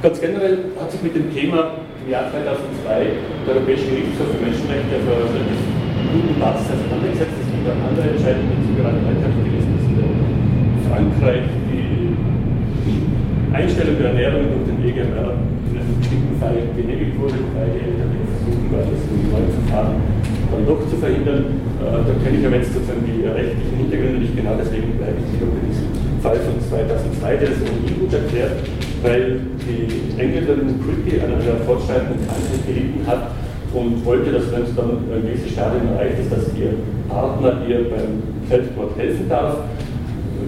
Ganz 0.03 0.21
generell 0.21 0.73
hat 0.81 0.91
sich 0.91 1.03
mit 1.03 1.15
dem 1.15 1.33
Thema 1.33 1.79
im 2.05 2.11
Jahr 2.11 2.27
2002 2.33 3.47
der 3.47 3.55
Europäische 3.55 3.87
Gerichtshof 3.87 4.27
für 4.35 4.43
Menschenrechte 4.43 4.99
einer 4.99 5.15
relativ 5.15 5.82
guten 6.13 6.37
Basis 6.37 6.69
auseinandergesetzt. 6.69 7.41
Es 7.41 7.49
gibt 7.49 7.65
auch 7.65 7.81
andere 7.89 8.13
Entscheidungen 8.13 8.53
dazu, 8.53 8.71
gerade 8.77 9.01
heute 9.01 9.23
habe 9.25 9.33
ich 9.33 9.45
gelesen, 9.49 9.71
dass 9.81 9.89
in 9.89 10.81
Frankreich 10.85 11.49
die 11.73 12.13
Einstellung 13.57 13.97
der 13.97 14.09
Ernährung 14.13 14.45
durch 14.53 14.65
den 14.69 14.79
EGMR 14.85 15.41
in 15.41 15.75
einem 15.81 15.97
bestimmten 15.97 16.37
Fall 16.37 16.57
genehmigt 16.77 17.17
wurde, 17.17 17.41
wobei 17.41 17.65
die 17.73 17.81
Eltern 17.81 18.13
versuchen 18.13 18.69
das 18.77 19.01
in 19.09 19.25
neuen 19.33 19.51
Verfahren 19.57 19.97
dann 20.53 20.65
doch 20.69 20.85
zu 20.85 20.97
verhindern. 21.01 21.65
Äh, 21.81 22.05
da 22.05 22.13
kenne 22.21 22.37
ich 22.37 22.45
aber 22.45 22.61
jetzt 22.61 22.77
sozusagen 22.77 23.05
die 23.09 23.25
rechtlichen 23.25 23.77
Hintergründe 23.81 24.21
nicht 24.21 24.37
genau, 24.37 24.53
deswegen 24.61 24.93
bleibe 25.01 25.17
ich 25.17 25.29
wieder 25.33 25.49
bei 25.49 25.65
diesem 25.65 25.89
Fall 26.21 26.39
von 26.45 26.57
2002, 26.61 27.41
der 27.41 27.49
das 27.57 27.61
ohnehin 27.65 27.97
gut 28.05 28.13
erklärt, 28.13 28.57
weil 29.01 29.41
die 29.65 30.13
Engländerin 30.21 30.77
Crippy 30.77 31.25
an 31.25 31.41
einer 31.41 31.57
fortschreitenden 31.65 32.21
Krankheit 32.21 32.61
gelitten 32.69 33.01
hat 33.09 33.33
und 33.75 34.05
wollte, 34.05 34.33
dass 34.33 34.53
wenn 34.53 34.65
es 34.65 34.75
dann 34.77 34.91
ein 34.91 35.23
gewisses 35.23 35.53
Stadium 35.53 35.89
erreicht 35.95 36.19
ist, 36.21 36.33
dass 36.33 36.45
ihr 36.57 36.75
Partner 37.09 37.63
ihr 37.67 37.89
beim 37.89 38.23
Selbstmord 38.49 38.97
helfen 38.97 39.29
darf. 39.29 39.57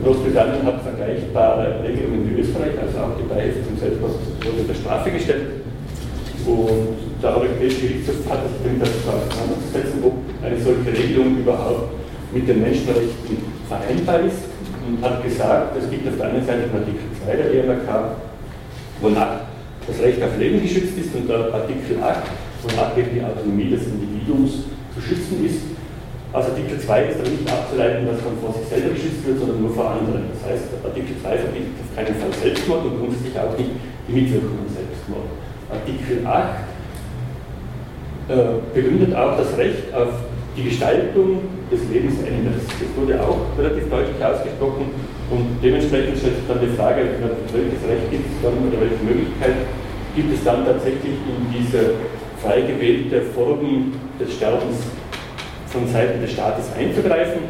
Großbritannien 0.04 0.66
hat 0.66 0.82
vergleichbare 0.82 1.80
Regelungen 1.82 2.28
wie 2.28 2.40
Österreich, 2.40 2.76
also 2.76 2.98
auch 2.98 3.16
die 3.16 3.24
Beihilfe 3.24 3.64
zum 3.64 3.78
Selbstmord 3.78 4.12
wurde 4.44 4.60
unter 4.60 4.74
Strafe 4.74 5.10
gestellt. 5.10 5.64
Und 6.44 7.00
der 7.22 7.30
Europäische 7.37 7.88
Gerichtshof 7.88 8.28
hat 8.28 8.44
sich 8.44 8.60
damit 8.60 8.84
auseinanderzusetzen, 8.84 10.04
ob 10.04 10.12
eine 10.44 10.60
solche 10.60 10.92
Regelung 10.92 11.38
überhaupt 11.38 11.96
mit 12.34 12.46
den 12.46 12.60
Menschenrechten 12.60 13.40
vereinbar 13.66 14.20
ist 14.20 14.44
und 14.84 15.00
hat 15.00 15.24
gesagt, 15.24 15.76
es 15.78 15.88
gibt 15.88 16.06
auf 16.06 16.16
der 16.18 16.26
einen 16.28 16.44
Seite 16.44 16.68
den 16.68 16.76
Artikel 16.76 17.08
2 17.24 17.37
der 17.37 17.64
EMRK, 17.64 17.88
wonach 19.00 19.48
das 19.87 20.00
Recht 20.00 20.22
auf 20.22 20.37
Leben 20.38 20.60
geschützt 20.60 20.98
ist 20.98 21.14
und 21.14 21.28
der 21.28 21.54
Artikel 21.54 21.96
8, 22.02 22.20
wonach 22.64 22.96
eben 22.96 23.14
die 23.14 23.22
Autonomie 23.22 23.70
des 23.70 23.87
Individuums 23.87 24.64
zu 24.94 25.00
schützen 25.00 25.44
ist. 25.44 25.61
Aus 26.33 26.50
Artikel 26.50 26.81
2 26.81 27.14
ist 27.14 27.20
aber 27.20 27.31
nicht 27.31 27.46
abzuleiten, 27.46 28.07
dass 28.11 28.18
man 28.27 28.35
vor 28.42 28.50
sich 28.59 28.66
selber 28.66 28.90
geschützt 28.90 29.22
wird, 29.22 29.38
sondern 29.38 29.62
nur 29.62 29.70
vor 29.70 29.90
anderen. 29.94 30.27
Das 30.35 30.42
heißt, 30.50 30.66
Artikel 30.83 31.14
2 31.22 31.38
verbietet 31.38 31.79
auf 31.79 31.90
keinen 31.94 32.14
Fall 32.18 32.33
Selbstmord 32.35 32.85
und 32.90 32.98
grundsätzlich 32.98 33.38
auch 33.38 33.55
nicht 33.55 33.70
die 34.09 34.12
Mitwirkung 34.12 34.59
am 34.59 34.70
Selbstmord. 34.70 35.31
Artikel 35.70 36.27
8 36.27 36.74
äh, 38.27 38.59
begründet 38.74 39.14
auch 39.14 39.38
das 39.38 39.57
Recht 39.57 39.94
auf 39.94 40.27
die 40.57 40.64
Gestaltung 40.64 41.38
des 41.70 41.81
Lebensendes. 41.92 42.66
Das 42.66 42.90
wurde 42.96 43.20
auch 43.20 43.55
relativ 43.59 43.90
deutlich 43.90 44.18
ausgesprochen 44.18 44.90
und 45.31 45.59
dementsprechend 45.62 46.18
stellt 46.18 46.37
sich 46.37 46.46
dann 46.46 46.61
die 46.61 46.74
Frage, 46.74 47.14
welches 47.53 47.83
Recht 47.87 48.11
gibt 48.11 48.27
es 48.27 48.37
dann 48.42 48.59
oder 48.59 48.79
welche 48.81 49.03
Möglichkeit 49.03 49.70
gibt 50.14 50.33
es 50.33 50.44
dann 50.44 50.64
tatsächlich 50.64 51.14
in 51.27 51.42
diese 51.50 51.94
frei 52.44 52.61
gewählte 52.61 53.22
Form 53.22 53.92
des 54.20 54.35
Sterbens 54.37 54.76
von 55.68 55.88
Seiten 55.88 56.20
des 56.20 56.33
Staates 56.33 56.66
einzugreifen, 56.76 57.40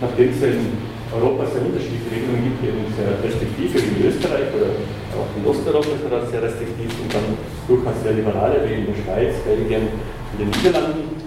nachdem 0.00 0.30
es 0.30 0.42
in 0.42 0.72
Europa 1.12 1.44
sehr 1.52 1.60
unterschiedliche 1.60 2.08
Regelungen 2.08 2.48
gibt, 2.48 2.64
eben 2.64 2.88
sehr 2.96 3.12
restriktiv 3.20 3.68
wie 3.76 4.00
in 4.00 4.08
Österreich 4.08 4.48
oder 4.56 4.72
auch 5.12 5.28
in 5.36 5.44
Osteuropa 5.44 5.92
ist 5.92 6.08
man 6.08 6.24
sehr 6.32 6.42
restriktiv 6.42 6.88
und 6.88 7.12
dann 7.12 7.36
durchaus 7.68 8.00
sehr 8.02 8.12
liberale 8.16 8.64
wie 8.64 8.80
in 8.80 8.86
der 8.88 8.96
Schweiz, 8.96 9.36
Belgien 9.44 9.92
und 9.92 10.40
den 10.40 10.48
Niederlanden 10.48 11.20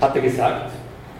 hat 0.00 0.14
er 0.14 0.22
gesagt, 0.22 0.70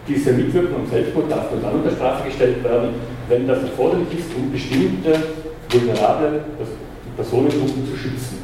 diese 0.07 0.31
Mitwirkung 0.31 0.87
am 0.87 0.87
Selbstmord 0.89 1.29
darf 1.29 1.51
nur 1.51 1.61
dann 1.61 1.73
unter 1.73 1.91
Strafe 1.91 2.29
gestellt 2.29 2.63
werden, 2.63 2.95
wenn 3.27 3.45
das 3.45 3.61
erforderlich 3.61 4.07
ist, 4.17 4.31
um 4.37 4.49
bestimmte 4.49 5.19
vulnerable 5.69 6.41
Personengruppen 7.17 7.85
zu 7.85 7.97
schützen. 7.97 8.38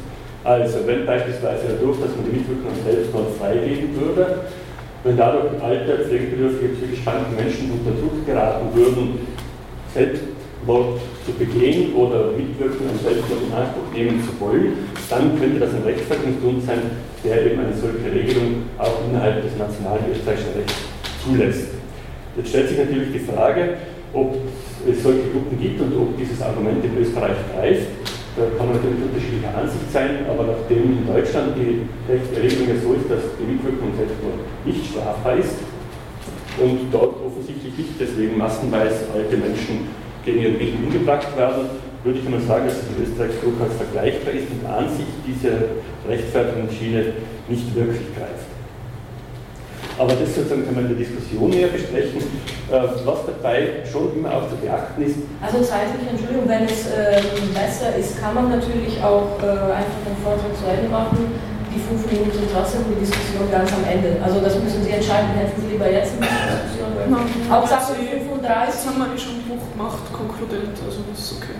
Also 0.46 0.86
wenn 0.86 1.04
beispielsweise 1.04 1.74
dadurch, 1.74 1.98
dass 1.98 2.14
man 2.14 2.22
die 2.30 2.38
Mitwirkung 2.38 2.70
am 2.70 2.78
Selbstmord 2.86 3.34
freigeben 3.34 3.90
würde, 3.98 4.46
wenn 5.02 5.16
dadurch 5.16 5.58
alte, 5.60 6.06
pflegebedürftige, 6.06 6.70
psychisch 6.78 7.02
kranke 7.02 7.34
Menschen 7.34 7.74
unter 7.74 7.90
Druck 7.98 8.22
geraten 8.24 8.70
würden, 8.70 9.26
Selbstmord 9.90 11.02
zu 11.26 11.32
begehen 11.34 11.98
oder 11.98 12.30
Mitwirkung 12.38 12.86
am 12.86 12.98
Selbstmord 13.02 13.42
in 13.42 13.58
Anspruch 13.58 13.90
nehmen 13.90 14.22
zu 14.22 14.38
wollen, 14.38 14.86
dann 15.10 15.34
könnte 15.34 15.58
das 15.58 15.74
ein 15.74 15.82
Rechtsverfassungsgrund 15.82 16.62
sein, 16.62 16.94
der 17.26 17.42
eben 17.42 17.58
eine 17.66 17.74
solche 17.74 18.06
Regelung 18.06 18.70
auch 18.78 19.02
innerhalb 19.10 19.42
des 19.42 19.50
nationalen 19.58 20.14
österreichischen 20.14 20.62
Rechts 20.62 20.78
zulässt. 21.26 21.74
Jetzt 22.38 22.48
stellt 22.50 22.68
sich 22.70 22.78
natürlich 22.78 23.10
die 23.18 23.26
Frage, 23.26 23.82
ob 24.14 24.38
es 24.86 25.02
solche 25.02 25.26
Gruppen 25.34 25.58
gibt 25.58 25.80
und 25.82 25.90
ob 25.98 26.14
dieses 26.14 26.38
Argument 26.38 26.84
in 26.86 27.02
Österreich 27.02 27.34
greift. 27.50 27.90
Da 28.36 28.44
kann 28.58 28.68
man 28.68 28.76
natürlich 28.76 29.00
unterschiedlicher 29.00 29.56
Ansicht 29.56 29.88
sein, 29.90 30.28
aber 30.28 30.44
nachdem 30.44 31.00
in 31.00 31.06
Deutschland 31.08 31.56
die 31.56 31.88
Regelung 32.06 32.68
ja 32.68 32.76
so 32.76 32.92
ist, 32.92 33.08
dass 33.08 33.32
die 33.40 33.48
Mitwirkung 33.48 33.96
Selbstmord 33.96 34.44
nicht 34.68 34.92
strafbar 34.92 35.40
ist 35.40 35.56
und 36.60 36.92
dort 36.92 37.16
offensichtlich 37.24 37.72
nicht 37.76 37.96
deswegen 37.98 38.36
massenweise 38.36 39.08
alte 39.14 39.36
Menschen 39.40 39.88
gegen 40.24 40.40
ihren 40.42 40.60
Willen 40.60 40.84
umgebracht 40.84 41.32
werden, 41.36 41.80
würde 42.04 42.18
ich 42.18 42.26
einmal 42.26 42.40
sagen, 42.40 42.66
dass 42.66 42.76
es 42.76 42.92
in 42.92 43.08
Österreich 43.08 43.40
durchaus 43.40 43.72
vergleichbar 43.76 44.34
ist 44.34 44.48
und 44.52 44.68
an 44.68 44.88
sich 44.92 45.08
diese 45.26 45.80
Rechtfertigungsschiene 46.06 47.16
nicht 47.48 47.74
wirklich 47.74 48.04
greift. 48.14 48.45
Aber 49.98 50.12
das 50.12 50.34
sozusagen 50.34 50.64
kann 50.66 50.74
man 50.74 50.84
in 50.84 50.96
der 50.96 51.00
Diskussion 51.06 51.50
näher 51.50 51.68
besprechen. 51.68 52.20
Äh, 52.66 52.82
was 53.06 53.22
dabei 53.24 53.80
schon 53.86 54.10
immer 54.18 54.34
auch 54.34 54.50
zu 54.50 54.56
beachten 54.58 54.98
ist. 55.06 55.22
Also 55.38 55.62
zeitlich, 55.62 56.02
Entschuldigung, 56.02 56.50
wenn 56.50 56.66
es 56.66 56.90
äh, 56.90 57.22
besser 57.54 57.94
ist, 57.94 58.18
kann 58.18 58.34
man 58.34 58.50
natürlich 58.50 58.98
auch 59.00 59.38
äh, 59.38 59.70
einfach 59.70 60.02
den 60.02 60.18
Vortrag 60.18 60.50
zu 60.58 60.66
Ende 60.66 60.90
machen. 60.90 61.30
Die 61.70 61.78
fünf 61.78 62.02
Minuten 62.10 62.32
sind 62.34 62.50
trotzdem 62.50 62.82
die 62.90 62.98
Diskussion 63.06 63.46
ganz 63.54 63.70
am 63.70 63.86
Ende. 63.86 64.18
Also 64.18 64.42
das 64.42 64.58
müssen 64.58 64.82
Sie 64.82 64.90
entscheiden, 64.90 65.30
hätten 65.38 65.54
Sie 65.62 65.78
lieber 65.78 65.86
jetzt 65.86 66.18
eine 66.18 66.26
Diskussion. 66.26 67.46
Hauptsache 67.46 67.94
35. 67.94 68.42
Das 68.42 68.82
haben 68.82 68.98
wir 68.98 69.14
schon 69.14 69.38
Buch 69.46 69.62
gemacht, 69.70 70.02
konkludent, 70.10 70.74
also 70.82 71.06
das 71.06 71.22
ist 71.22 71.38
okay. 71.38 71.54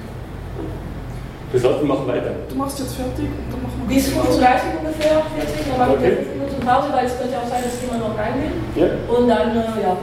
Wir 1.53 1.61
sollten 1.61 1.87
machen 1.87 2.07
weiter. 2.09 2.35
Du 2.51 2.57
machst 2.57 2.81
jetzt 2.81 2.99
fertig 2.99 3.31
und 3.31 3.47
dann 3.47 3.63
machen 3.63 3.79
wir 3.87 3.95
Bis 3.95 4.11
35 4.11 4.83
ungefähr, 4.83 5.23
40, 5.39 5.71
dann 5.71 5.79
machen 5.79 6.03
wir 6.03 6.11
5 6.11 6.35
Minuten 6.35 6.36
Pause, 6.67 6.91
weil 6.91 7.07
es 7.07 7.15
könnte 7.15 7.39
auch 7.39 7.47
sein, 7.47 7.63
dass 7.63 7.79
jemand 7.79 8.03
noch 8.03 8.19
reingeht. 8.19 8.59
Ja. 8.75 8.99
Und 9.07 9.31
dann, 9.31 9.55
äh, 9.55 9.87
ja, 9.87 9.95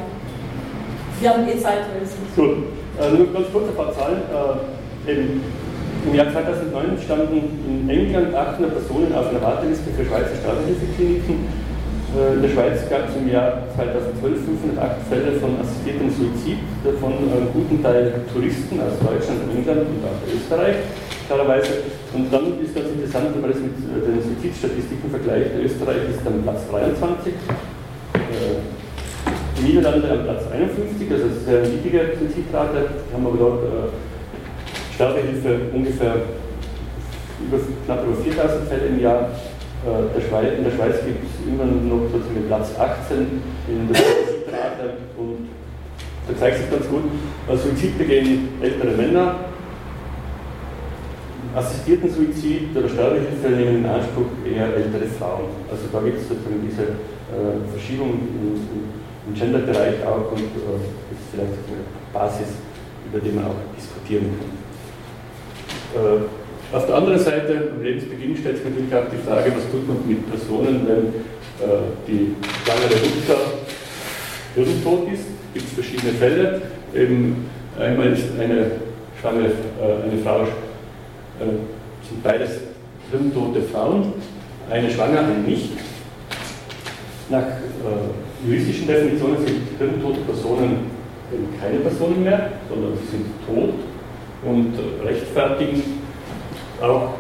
wir 1.20 1.30
haben 1.30 1.44
eh 1.44 1.60
Zeit. 1.60 1.84
Gut, 2.36 2.72
also 2.96 3.18
nur 3.20 3.34
ganz 3.36 3.52
kurz 3.52 3.68
ein 3.68 3.76
paar 3.76 3.92
Zahlen. 3.92 4.24
Äh, 4.32 5.36
Im 6.08 6.16
Jahr 6.16 6.32
2009 6.32 7.00
standen 7.04 7.38
in 7.68 7.90
England 7.90 8.36
800 8.36 8.72
Personen 8.76 9.12
auf 9.14 9.28
einer 9.28 9.42
Warteliste 9.42 9.92
für 9.92 10.04
Schweizer 10.04 10.36
Sterbehilfekliniken. 10.40 11.48
Äh, 12.16 12.36
in 12.36 12.42
der 12.44 12.50
Schweiz 12.50 12.88
gab 12.90 13.12
es 13.12 13.16
im 13.20 13.28
Jahr 13.28 13.68
2012 13.76 14.80
508 14.80 15.04
Fälle 15.12 15.32
von 15.44 15.60
assistiertem 15.60 16.08
Suizid, 16.12 16.60
davon 16.84 17.12
einen 17.12 17.52
guten 17.52 17.84
Teil 17.84 18.24
Touristen 18.32 18.80
aus 18.80 18.96
Deutschland, 19.04 19.52
England 19.52 19.84
und 19.84 20.04
auch 20.08 20.20
Österreich 20.32 20.80
klarerweise. 21.28 21.84
Und 22.14 22.32
dann 22.32 22.60
ist 22.62 22.76
ganz 22.76 22.90
interessant, 22.90 23.34
wenn 23.34 23.42
man 23.42 23.52
das 23.52 23.60
mit 23.60 23.74
äh, 23.80 24.06
den 24.06 24.22
Suizidstatistiken 24.22 25.10
vergleicht. 25.10 25.52
Österreich 25.58 26.10
ist 26.10 26.26
am 26.28 26.44
Platz 26.44 26.62
23, 26.70 27.34
äh, 27.34 28.18
die 29.58 29.64
Niederlande 29.64 30.12
am 30.12 30.24
Platz 30.24 30.44
51, 30.52 31.12
also 31.12 31.24
das 31.28 31.38
ist 31.38 31.74
niedrige 31.74 32.18
Suizidrate. 32.20 33.06
Haben 33.14 33.28
aber 33.28 33.38
dort 33.38 33.64
äh, 33.64 34.94
Sterbehilfe 34.96 35.74
ungefähr 35.74 36.16
über, 37.42 37.58
knapp 37.86 38.06
über 38.06 38.16
4000 38.16 38.70
Fälle 38.70 38.86
im 38.88 39.00
Jahr. 39.02 39.30
der 39.84 40.22
Schweiz, 40.22 40.58
in 40.58 40.64
der 40.64 40.72
Schweiz 40.72 40.96
gibt 41.04 41.26
es 41.28 41.44
immer 41.46 41.66
noch 41.66 42.08
sozusagen 42.08 42.48
Platz 42.48 42.72
18 42.80 43.18
in 43.68 43.92
der 43.92 44.00
Suizidrate 44.00 44.86
und 45.18 45.50
da 46.26 46.40
zeigt 46.40 46.58
sich 46.58 46.72
ganz 46.72 46.88
gut, 46.88 47.04
Suizid 47.50 47.98
begehen 47.98 48.48
ältere 48.62 48.96
Männer, 48.96 49.36
assistierten 51.56 52.10
Suizid 52.10 52.76
oder 52.76 52.90
Sterbehilfe 52.90 53.50
nehmen 53.50 53.78
in 53.78 53.86
Anspruch 53.86 54.30
eher 54.46 54.74
ältere 54.74 55.06
Frauen. 55.20 55.54
Also 55.70 55.84
da 55.92 56.00
gibt 56.02 56.18
es 56.18 56.28
sozusagen 56.28 56.62
diese 56.66 56.84
äh, 56.84 57.62
Verschiebung 57.72 58.10
im, 58.10 58.58
im 59.28 59.34
Gender-Bereich 59.34 60.02
auch 60.06 60.32
und 60.32 60.40
äh, 60.40 60.82
das 61.10 61.20
ist 61.20 61.30
vielleicht 61.32 61.54
eine 61.70 61.86
Basis, 62.12 62.58
über 63.06 63.20
die 63.20 63.32
man 63.32 63.46
auch 63.46 63.62
diskutieren 63.78 64.34
kann. 64.38 64.64
Äh, 65.94 66.76
auf 66.76 66.88
der 66.88 66.96
anderen 66.96 67.20
Seite, 67.20 67.70
am 67.76 67.84
Lebensbeginn 67.84 68.36
stellt 68.36 68.58
sich 68.58 68.66
natürlich 68.66 68.94
auch 68.96 69.06
die 69.12 69.22
Frage, 69.22 69.54
was 69.56 69.70
tut 69.70 69.88
man 69.88 69.98
mit 70.08 70.28
Personen, 70.28 70.88
wenn 70.88 71.06
äh, 71.62 71.94
die 72.08 72.34
schwangere 72.66 72.98
Mutter 72.98 73.40
hirntot 74.56 75.14
ist. 75.14 75.26
Es 75.54 75.54
gibt 75.54 75.70
verschiedene 75.70 76.14
Fälle. 76.14 76.62
Eben 76.96 77.46
einmal 77.80 78.14
ist 78.14 78.26
eine 78.40 78.72
schwangere 79.22 79.50
äh, 79.50 80.10
eine 80.10 80.22
Frau 80.24 80.48
äh, 81.40 82.08
sind 82.08 82.24
beides 82.24 82.60
hirntote 83.12 83.62
Frauen, 83.64 84.14
eine 84.70 84.90
schwanger, 84.90 85.20
eine 85.20 85.40
nicht. 85.48 85.72
Nach 87.30 87.42
äh, 87.42 88.48
juristischen 88.48 88.88
Definitionen 88.88 89.38
sind 89.46 89.62
hirntote 89.78 90.22
Personen 90.22 90.92
keine 91.60 91.80
Personen 91.80 92.24
mehr, 92.24 92.52
sondern 92.70 92.94
sie 92.98 93.18
sind 93.18 93.26
tot 93.48 93.74
und 94.46 94.74
rechtfertigen 95.04 95.82
auch 96.82 97.14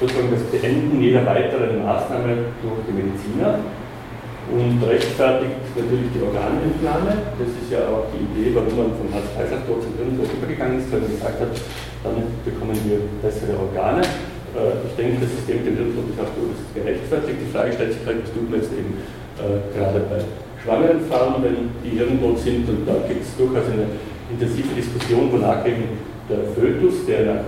sozusagen 0.00 0.30
das 0.30 0.42
Beenden 0.44 1.00
jeder 1.00 1.24
weiteren 1.24 1.82
Maßnahme 1.84 2.36
durch 2.62 2.78
die 2.88 2.92
Mediziner 2.92 3.58
und 4.48 4.80
rechtfertigt 4.80 5.60
natürlich 5.76 6.08
die 6.16 6.22
Organentnahme. 6.24 7.36
Das 7.36 7.52
ist 7.52 7.68
ja 7.68 7.84
auch 7.92 8.08
die 8.08 8.24
Idee, 8.24 8.56
warum 8.56 8.72
man 8.72 8.90
vom 8.96 9.12
Herz-Kreislauf-Tod 9.12 9.84
zum 9.84 9.94
Hirntod 10.00 10.32
übergegangen 10.32 10.80
ist, 10.80 10.88
weil 10.88 11.04
man 11.04 11.12
gesagt 11.12 11.38
hat, 11.40 11.52
dann 12.04 12.16
bekommen 12.44 12.78
wir 12.88 12.98
bessere 13.20 13.60
Organe. 13.60 14.00
Äh, 14.56 14.88
ich 14.88 14.94
denke, 14.96 15.20
das 15.20 15.36
System 15.36 15.68
der 15.68 15.76
Hirntod 15.76 16.08
ist 16.08 16.20
auch 16.20 16.32
durchaus 16.32 16.64
gerechtfertigt. 16.72 17.38
Die 17.44 17.50
Frage 17.52 17.76
stellt 17.76 17.92
sich 17.92 18.04
halt, 18.08 18.24
was 18.24 18.32
tut 18.32 18.48
man 18.48 18.56
jetzt 18.60 18.72
eben 18.72 18.92
äh, 19.36 19.60
gerade 19.76 20.00
bei 20.08 20.18
schwangeren 20.64 21.00
Frauen, 21.04 21.44
wenn 21.44 21.68
die 21.84 21.96
hirntot 22.00 22.40
sind. 22.40 22.64
Und 22.64 22.88
da 22.88 23.04
gibt 23.04 23.22
es 23.22 23.36
durchaus 23.36 23.68
eine 23.68 23.86
intensive 24.32 24.72
Diskussion, 24.72 25.28
wonach 25.28 25.60
eben 25.68 26.00
der 26.28 26.48
Fötus, 26.56 27.04
der 27.04 27.20
nach 27.24 27.44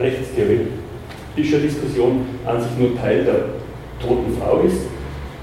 rechtstheoretischer 0.00 1.60
Diskussion 1.60 2.24
an 2.44 2.60
sich 2.60 2.72
nur 2.78 2.96
Teil 2.96 3.24
der 3.24 3.52
toten 4.00 4.36
Frau 4.38 4.60
ist, 4.60 4.97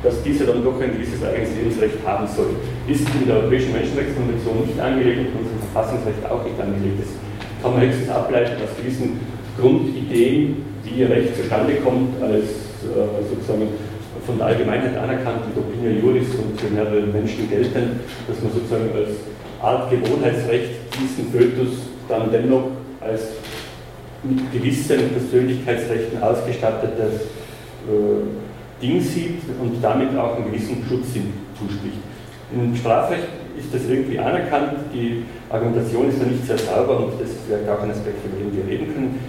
dass 0.06 0.22
diese 0.22 0.46
dann 0.46 0.64
doch 0.64 0.80
ein 0.80 0.94
gewisses 0.94 1.26
eigenes 1.26 1.50
Lebensrecht 1.58 1.98
haben 2.06 2.28
soll. 2.28 2.54
Ist 2.88 3.10
in 3.20 3.26
der 3.26 3.42
Europäischen 3.42 3.74
Menschenrechtskonvention 3.74 4.70
nicht 4.70 4.80
angelegt 4.80 5.34
und 5.34 5.50
im 5.50 5.60
Verfassungsrecht 5.74 6.22
auch 6.30 6.46
nicht 6.46 6.62
angelegt. 6.62 7.02
ist 7.02 7.18
kann 7.66 7.74
man 7.74 7.82
höchstens 7.82 8.10
ableiten 8.10 8.62
aus 8.62 8.78
gewissen 8.78 9.20
Grundideen, 9.60 10.62
wie 10.84 11.04
Recht 11.04 11.36
zustande 11.36 11.74
kommt, 11.84 12.22
als 12.22 12.46
äh, 12.86 13.26
sozusagen 13.26 13.70
von 14.26 14.38
der 14.38 14.48
Allgemeinheit 14.48 14.96
anerkannt 14.96 15.42
und 15.50 15.58
Opinia 15.58 15.98
Juris 15.98 16.30
und 16.36 16.62
für 16.62 16.70
mehrere 16.70 17.02
Menschen 17.02 17.50
gelten, 17.50 18.00
dass 18.28 18.38
man 18.44 18.54
sozusagen 18.54 18.90
als 18.94 19.18
Art 19.62 19.90
Gewohnheitsrecht 19.90 20.78
diesen 20.94 21.32
Fötus 21.32 21.90
dann 22.08 22.32
dennoch 22.32 22.70
als 23.02 23.34
mit 24.24 24.52
gewissen 24.52 25.10
Persönlichkeitsrechten 25.10 26.22
ausgestattetes 26.22 27.22
äh, 27.90 28.45
Ding 28.82 29.02
sieht 29.02 29.42
und 29.62 29.82
damit 29.82 30.18
auch 30.18 30.36
einen 30.36 30.52
gewissen 30.52 30.84
Schutz 30.88 31.08
zuspricht. 31.14 32.00
Im 32.54 32.76
Strafrecht 32.76 33.28
ist 33.58 33.74
das 33.74 33.86
irgendwie 33.90 34.20
anerkannt, 34.20 34.74
die 34.94 35.24
Argumentation 35.50 36.10
ist 36.10 36.20
ja 36.20 36.28
nicht 36.28 36.46
sehr 36.46 36.58
sauber 36.58 37.00
und 37.00 37.20
das 37.20 37.30
ist 37.30 37.40
vielleicht 37.48 37.70
auch 37.70 37.82
ein 37.82 37.92
Aspekt, 37.92 38.18
über 38.26 38.38
den 38.38 38.56
wir 38.56 38.72
reden 38.72 38.94
können. 38.94 39.20